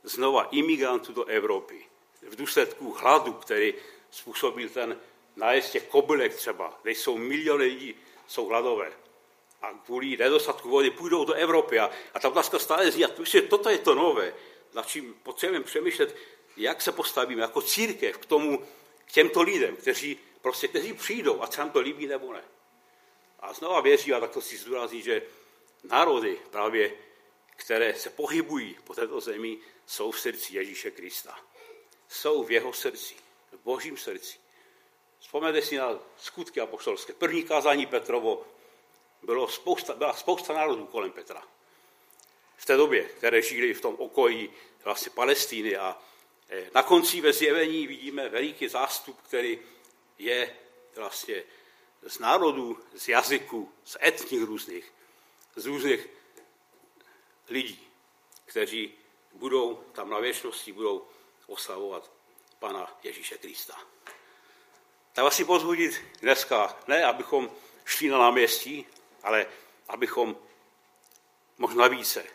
znova 0.04 0.44
imigrantů 0.44 1.14
do 1.14 1.26
Evropy. 1.26 1.86
V 2.22 2.36
důsledku 2.36 2.92
hladu, 2.92 3.34
který 3.34 3.74
způsobil 4.12 4.70
ten 4.70 5.00
nájezd 5.36 5.72
těch 5.72 5.88
kobylek 5.88 6.36
třeba, 6.36 6.80
kde 6.82 6.92
jsou 6.92 7.18
miliony 7.18 7.64
lidí, 7.64 7.96
jsou 8.28 8.46
hladové. 8.46 8.92
A 9.62 9.74
kvůli 9.74 10.18
nedostatku 10.18 10.70
vody 10.70 10.92
půjdou 10.92 11.26
do 11.26 11.34
Evropy. 11.34 11.80
A, 11.80 11.90
a 12.14 12.20
ta 12.20 12.30
otázka 12.30 12.60
stále 12.60 12.92
zní, 12.92 13.06
a 13.06 13.10
myslím, 13.20 13.48
toto 13.48 13.70
je 13.70 13.78
to 13.78 13.96
nové, 13.96 14.34
na 14.74 14.84
čím 14.84 15.14
potřebujeme 15.24 15.66
přemýšlet, 15.66 16.16
jak 16.58 16.82
se 16.82 16.92
postavíme 16.92 17.42
jako 17.42 17.62
církev 17.62 18.18
k 18.18 18.26
tomu, 18.26 18.66
k 19.06 19.12
těmto 19.12 19.42
lidem, 19.42 19.76
kteří, 19.76 20.20
prostě, 20.42 20.68
kteří 20.68 20.94
přijdou, 20.94 21.42
a 21.42 21.48
se 21.48 21.62
nám 21.62 21.70
to 21.70 21.80
líbí 21.80 22.08
nebo 22.08 22.34
ne. 22.34 22.44
A 23.40 23.54
znova 23.54 23.82
věří, 23.82 24.14
a 24.14 24.20
tak 24.20 24.32
to 24.32 24.42
si 24.42 24.58
zdůrazní, 24.58 25.02
že 25.02 25.22
národy 25.84 26.38
právě 26.50 26.92
které 27.62 27.96
se 27.96 28.10
pohybují 28.10 28.78
po 28.84 28.94
této 28.94 29.22
zemi, 29.22 29.58
jsou 29.86 30.12
v 30.12 30.20
srdci 30.20 30.56
Ježíše 30.56 30.92
Krista. 30.92 31.40
Jsou 32.10 32.44
v 32.44 32.52
jeho 32.52 32.74
srdci, 32.74 33.16
v 33.52 33.64
božím 33.64 33.98
srdci. 33.98 34.38
Vzpomeňte 35.20 35.62
si 35.62 35.78
na 35.78 36.00
skutky 36.18 36.62
apostolské. 36.62 37.14
První 37.14 37.44
kázání 37.44 37.86
Petrovo 37.86 38.46
bylo 39.24 39.48
spousta, 39.48 39.94
byla 39.94 40.14
spousta 40.14 40.54
národů 40.54 40.86
kolem 40.86 41.12
Petra. 41.12 41.44
V 42.58 42.66
té 42.66 42.78
době, 42.78 43.04
které 43.04 43.42
žili 43.42 43.74
v 43.74 43.82
tom 43.82 43.96
okolí 43.98 44.50
vlastně 44.84 45.12
Palestíny. 45.16 45.78
A 45.78 45.98
eh, 46.50 46.70
na 46.74 46.84
konci 46.84 47.22
ve 47.22 47.34
zjevení 47.34 47.88
vidíme 47.88 48.30
veliký 48.30 48.68
zástup, 48.68 49.22
který 49.22 49.60
je 50.18 50.56
vlastně 50.96 51.44
z 52.08 52.20
národů, 52.20 52.80
z 52.94 53.08
jazyků, 53.08 53.72
z 53.84 53.98
etních 54.04 54.44
různých, 54.44 54.94
z 55.56 55.66
různých 55.66 56.10
lidí, 57.50 57.88
kteří 58.46 58.94
budou 59.34 59.76
tam 59.76 60.10
na 60.10 60.20
věčnosti, 60.20 60.72
budou 60.72 61.08
oslavovat 61.48 62.12
Pana 62.60 63.00
Ježíše 63.04 63.38
Krista. 63.38 63.78
Tak 65.14 65.24
vás 65.24 65.36
si 65.36 65.46
pozbudit 65.46 66.02
dneska, 66.22 66.80
ne 66.88 67.04
abychom 67.04 67.52
šli 67.86 68.10
na 68.10 68.18
náměstí, 68.18 68.86
ale 69.24 69.46
abychom 69.88 70.38
možná 71.58 71.88
více 71.88 72.26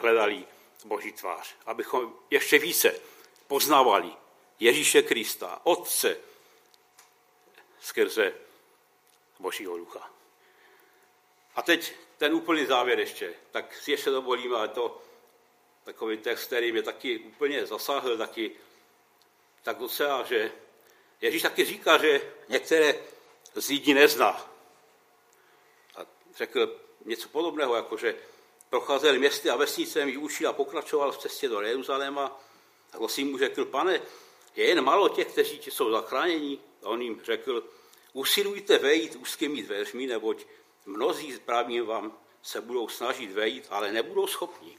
hledali 0.00 0.46
Boží 0.84 1.12
tvář, 1.12 1.54
abychom 1.66 2.14
ještě 2.30 2.58
více 2.58 3.00
poznávali 3.46 4.12
Ježíše 4.60 5.02
Krista, 5.02 5.60
Otce, 5.64 6.16
skrze 7.80 8.32
Božího 9.38 9.78
ducha. 9.78 10.10
A 11.54 11.62
teď 11.62 11.92
ten 12.18 12.34
úplný 12.34 12.66
závěr 12.66 13.00
ještě, 13.00 13.34
tak 13.50 13.76
si 13.76 13.90
ještě 13.90 14.10
dovolím, 14.10 14.54
ale 14.54 14.68
to 14.68 15.02
takový 15.84 16.16
text, 16.16 16.44
který 16.46 16.72
mě 16.72 16.82
taky 16.82 17.18
úplně 17.18 17.66
zasáhl, 17.66 18.18
taky 18.18 18.50
tak 19.62 19.78
docela, 19.78 20.24
že 20.24 20.52
Ježíš 21.20 21.42
taky 21.42 21.64
říká, 21.64 21.98
že 21.98 22.20
některé 22.48 22.94
z 23.54 23.68
lidí 23.68 23.94
nezná. 23.94 24.50
Řekl 26.38 26.80
něco 27.04 27.28
podobného, 27.28 27.74
jako 27.74 27.96
že 27.96 28.16
procházel 28.70 29.18
městy 29.18 29.50
a 29.50 29.56
vesnicemi, 29.56 30.16
učil 30.16 30.48
a 30.48 30.52
pokračoval 30.52 31.12
v 31.12 31.18
cestě 31.18 31.48
do 31.48 31.60
Jeruzaléma. 31.60 32.40
A 32.92 33.08
si 33.08 33.24
mu 33.24 33.38
řekl, 33.38 33.64
pane, 33.64 34.02
je 34.56 34.64
jen 34.64 34.84
málo 34.84 35.08
těch, 35.08 35.26
kteří 35.26 35.60
jsou 35.62 35.90
zachráněni. 35.90 36.58
A 36.82 36.88
on 36.88 37.02
jim 37.02 37.20
řekl, 37.24 37.64
usilujte 38.12 38.78
vejít 38.78 39.16
úzkými 39.16 39.62
dveřmi, 39.62 40.06
neboť 40.06 40.44
Mnozí 40.88 41.38
právě 41.44 41.82
vám 41.82 42.18
se 42.42 42.60
budou 42.60 42.88
snažit 42.88 43.32
vejít, 43.32 43.66
ale 43.70 43.92
nebudou 43.92 44.26
schopni. 44.26 44.78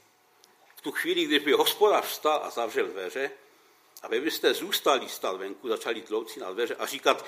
V 0.75 0.81
tu 0.81 0.91
chvíli, 0.91 1.25
když 1.25 1.43
by 1.43 1.51
hospodář 1.51 2.05
vstal 2.05 2.41
a 2.43 2.49
zavřel 2.49 2.87
dveře, 2.87 3.31
a 4.01 4.07
vy 4.07 4.21
byste 4.21 4.53
zůstali 4.53 5.09
stát 5.09 5.37
venku, 5.37 5.69
začali 5.69 6.01
tlouci 6.01 6.39
na 6.39 6.51
dveře 6.51 6.75
a 6.75 6.85
říkat, 6.85 7.25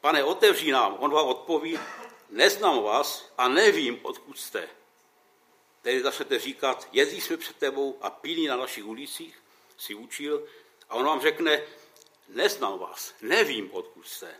pane, 0.00 0.24
otevří 0.24 0.70
nám. 0.70 0.96
On 0.98 1.10
vám 1.10 1.26
odpoví, 1.26 1.78
neznám 2.32 2.82
vás 2.82 3.32
a 3.38 3.48
nevím, 3.48 4.00
odkud 4.02 4.38
jste. 4.38 4.68
Tedy 5.82 6.02
začnete 6.02 6.38
říkat, 6.38 6.88
jezdí 6.92 7.20
jsme 7.20 7.36
před 7.36 7.56
tebou 7.56 7.98
a 8.00 8.10
pílí 8.10 8.46
na 8.46 8.56
našich 8.56 8.84
ulicích, 8.84 9.42
si 9.78 9.94
učil, 9.94 10.46
a 10.88 10.94
on 10.94 11.06
vám 11.06 11.20
řekne, 11.20 11.62
neznám 12.28 12.78
vás, 12.78 13.14
nevím, 13.20 13.70
odkud 13.72 14.08
jste. 14.08 14.34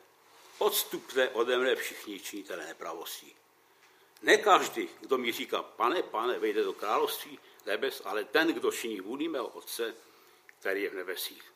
Odstupte 0.59 1.29
ode 1.29 1.59
mne 1.59 1.77
všichni 1.77 2.21
činitelé 2.21 2.67
nepravostí. 2.67 3.35
Ne 4.23 4.37
každý, 4.37 4.89
kdo 5.01 5.19
mi 5.19 5.33
říká, 5.33 5.63
pane, 5.63 6.03
pane, 6.03 6.39
vejde 6.39 6.63
do 6.63 6.73
království 6.73 7.39
nebes, 7.67 8.03
ale 8.05 8.25
ten, 8.25 8.49
kdo 8.49 8.73
činí 8.73 9.01
vůli 9.01 9.29
mého 9.29 9.47
Otce, 9.47 9.95
který 10.61 10.83
je 10.83 10.91
v 10.91 10.95
nebesích. 10.95 11.53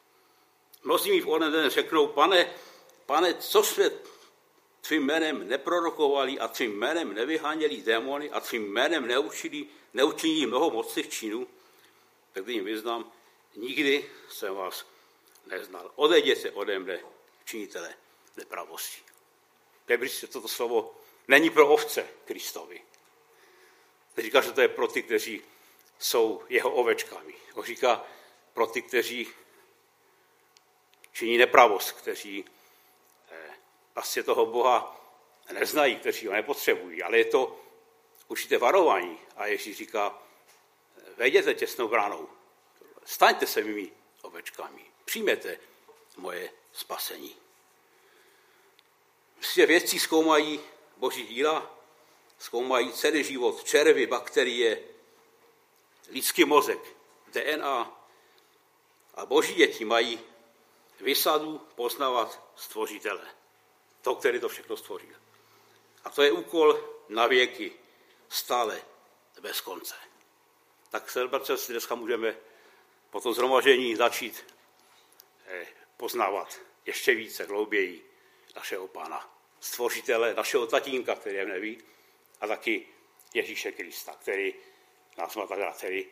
Mnozí 0.83 1.11
mi 1.11 1.20
v 1.20 1.29
onen 1.29 1.53
den 1.53 1.70
řeknou, 1.70 2.07
pane, 2.07 2.55
pane, 3.07 3.35
co 3.35 3.62
jsme 3.62 3.90
tvým 4.87 5.03
jménem 5.03 5.49
neprorokovali 5.49 6.38
a 6.38 6.49
tvým 6.49 6.79
jménem 6.79 7.14
nevyháněli 7.14 7.83
démony 7.83 8.31
a 8.31 8.40
tvým 8.40 8.72
jménem 8.72 9.07
neučili, 9.07 9.66
neučinili 9.94 10.46
mnoho 10.46 10.70
mocných 10.70 11.09
činů, 11.09 11.49
tak 12.33 12.49
jim 12.49 12.64
vyznám, 12.64 13.12
nikdy 13.57 14.11
jsem 14.29 14.55
vás 14.55 14.87
neznal. 15.46 15.92
Odejděte 15.94 16.51
ode 16.51 16.79
mne, 16.79 17.01
činitele 17.44 17.94
nepravosti. 18.37 19.02
Nebříšte 19.88 20.27
toto 20.27 20.48
slovo 20.48 20.94
není 21.29 21.50
pro 21.50 21.69
ovce 21.69 22.08
Kristovi. 22.25 22.83
Říká, 24.19 24.40
že 24.40 24.52
to 24.52 24.61
je 24.61 24.69
pro 24.69 24.88
ty, 24.88 25.02
kteří 25.02 25.42
jsou 25.98 26.42
jeho 26.48 26.71
ovečkami. 26.75 27.35
On 27.54 27.65
říká 27.65 28.04
pro 28.54 28.67
ty, 28.67 28.83
kteří 28.83 29.29
činí 31.13 31.38
nepravost, 31.38 31.92
kteří 31.92 32.44
vlastně 33.97 34.23
toho 34.23 34.47
Boha 34.47 35.01
neznají, 35.53 35.97
kteří 35.97 36.27
ho 36.27 36.33
nepotřebují, 36.33 37.03
ale 37.03 37.19
je 37.19 37.25
to 37.25 37.61
určité 38.29 38.59
varování. 38.59 39.19
A 39.37 39.47
Ježíš 39.47 39.77
říká, 39.77 40.19
vejděte 41.17 41.55
těsnou 41.55 41.88
bránou, 41.88 42.29
staňte 43.05 43.47
se 43.47 43.63
mými 43.63 43.92
ovečkami, 44.23 44.83
přijměte 45.05 45.59
moje 46.17 46.51
spasení. 46.73 47.37
Prostě 49.35 49.67
vědci 49.67 49.99
zkoumají 49.99 50.61
boží 50.97 51.27
díla, 51.27 51.79
zkoumají 52.38 52.92
celý 52.92 53.25
život, 53.25 53.65
červy, 53.65 54.07
bakterie, 54.07 54.83
lidský 56.09 56.44
mozek, 56.44 56.81
DNA. 57.33 58.03
A 59.15 59.27
boží 59.27 59.55
děti 59.55 59.85
mají 59.85 60.21
vysadu 61.01 61.59
poznávat 61.59 62.53
stvořitele. 62.57 63.37
To, 64.07 64.15
který 64.15 64.40
to 64.40 64.48
všechno 64.48 64.77
stvořil. 64.77 65.17
A 66.04 66.11
to 66.11 66.23
je 66.23 66.33
úkol 66.33 66.81
na 67.09 67.27
věky 67.27 67.73
stále 68.29 68.83
bez 69.40 69.61
konce. 69.61 69.94
Tak 70.90 71.11
se, 71.11 71.27
bratře, 71.27 71.57
dneska 71.69 71.94
můžeme 71.94 72.37
po 73.11 73.21
tom 73.21 73.35
zhromažení 73.35 73.96
začít 73.96 74.54
eh, 75.46 75.67
poznávat 75.96 76.61
ještě 76.85 77.15
více, 77.15 77.44
hlouběji 77.44 78.11
našeho 78.57 78.88
pána, 78.88 79.38
stvořitele, 79.61 80.35
našeho 80.35 80.67
tatínka, 80.67 81.15
který 81.15 81.37
je 81.37 81.46
neví, 81.46 81.83
a 82.40 82.46
taky 82.46 82.88
Ježíše 83.35 83.73
Krista, 83.73 84.15
který 84.15 84.54
nás 85.19 85.37
má 85.37 85.46
tak 85.46 85.59
rád, 85.59 85.77
který 85.77 86.07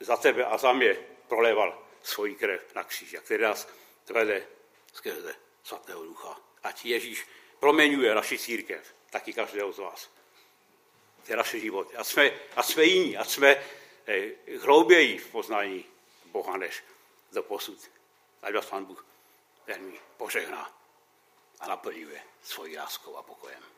za 0.00 0.16
tebe 0.16 0.44
a 0.44 0.58
za 0.58 0.72
mě 0.72 0.94
proléval 1.28 1.82
svoji 2.02 2.34
krev 2.34 2.74
na 2.74 2.84
kříži 2.84 3.18
a 3.18 3.20
který 3.20 3.42
nás 3.42 3.68
vede 4.10 4.46
skrze 4.92 5.34
svatého 5.62 6.04
ducha. 6.04 6.46
Ať 6.66 6.84
Ježíš 6.84 7.26
proměňuje 7.58 8.14
naši 8.14 8.38
církev, 8.38 8.94
taky 9.10 9.32
každého 9.32 9.72
z 9.72 9.78
vás. 9.78 10.10
Je 11.28 11.36
naše 11.36 11.60
život. 11.60 11.92
A 11.96 12.04
jsme, 12.04 12.30
a 12.56 12.62
jsme 12.62 12.84
jiní, 12.84 13.16
a 13.16 13.24
jsme 13.24 13.56
eh, 14.06 14.58
hlouběji 14.58 15.18
v 15.18 15.30
poznání 15.30 15.84
Boha 16.24 16.56
než 16.56 16.82
do 17.32 17.42
posud. 17.42 17.90
Ať 18.42 18.54
vás 18.54 18.66
Pán 18.66 18.84
Bůh 18.84 19.06
velmi 19.66 20.00
požehná 20.16 20.78
a 21.60 21.68
naplňuje 21.68 22.22
svojí 22.42 22.78
láskou 22.78 23.16
a 23.16 23.22
pokojem. 23.22 23.75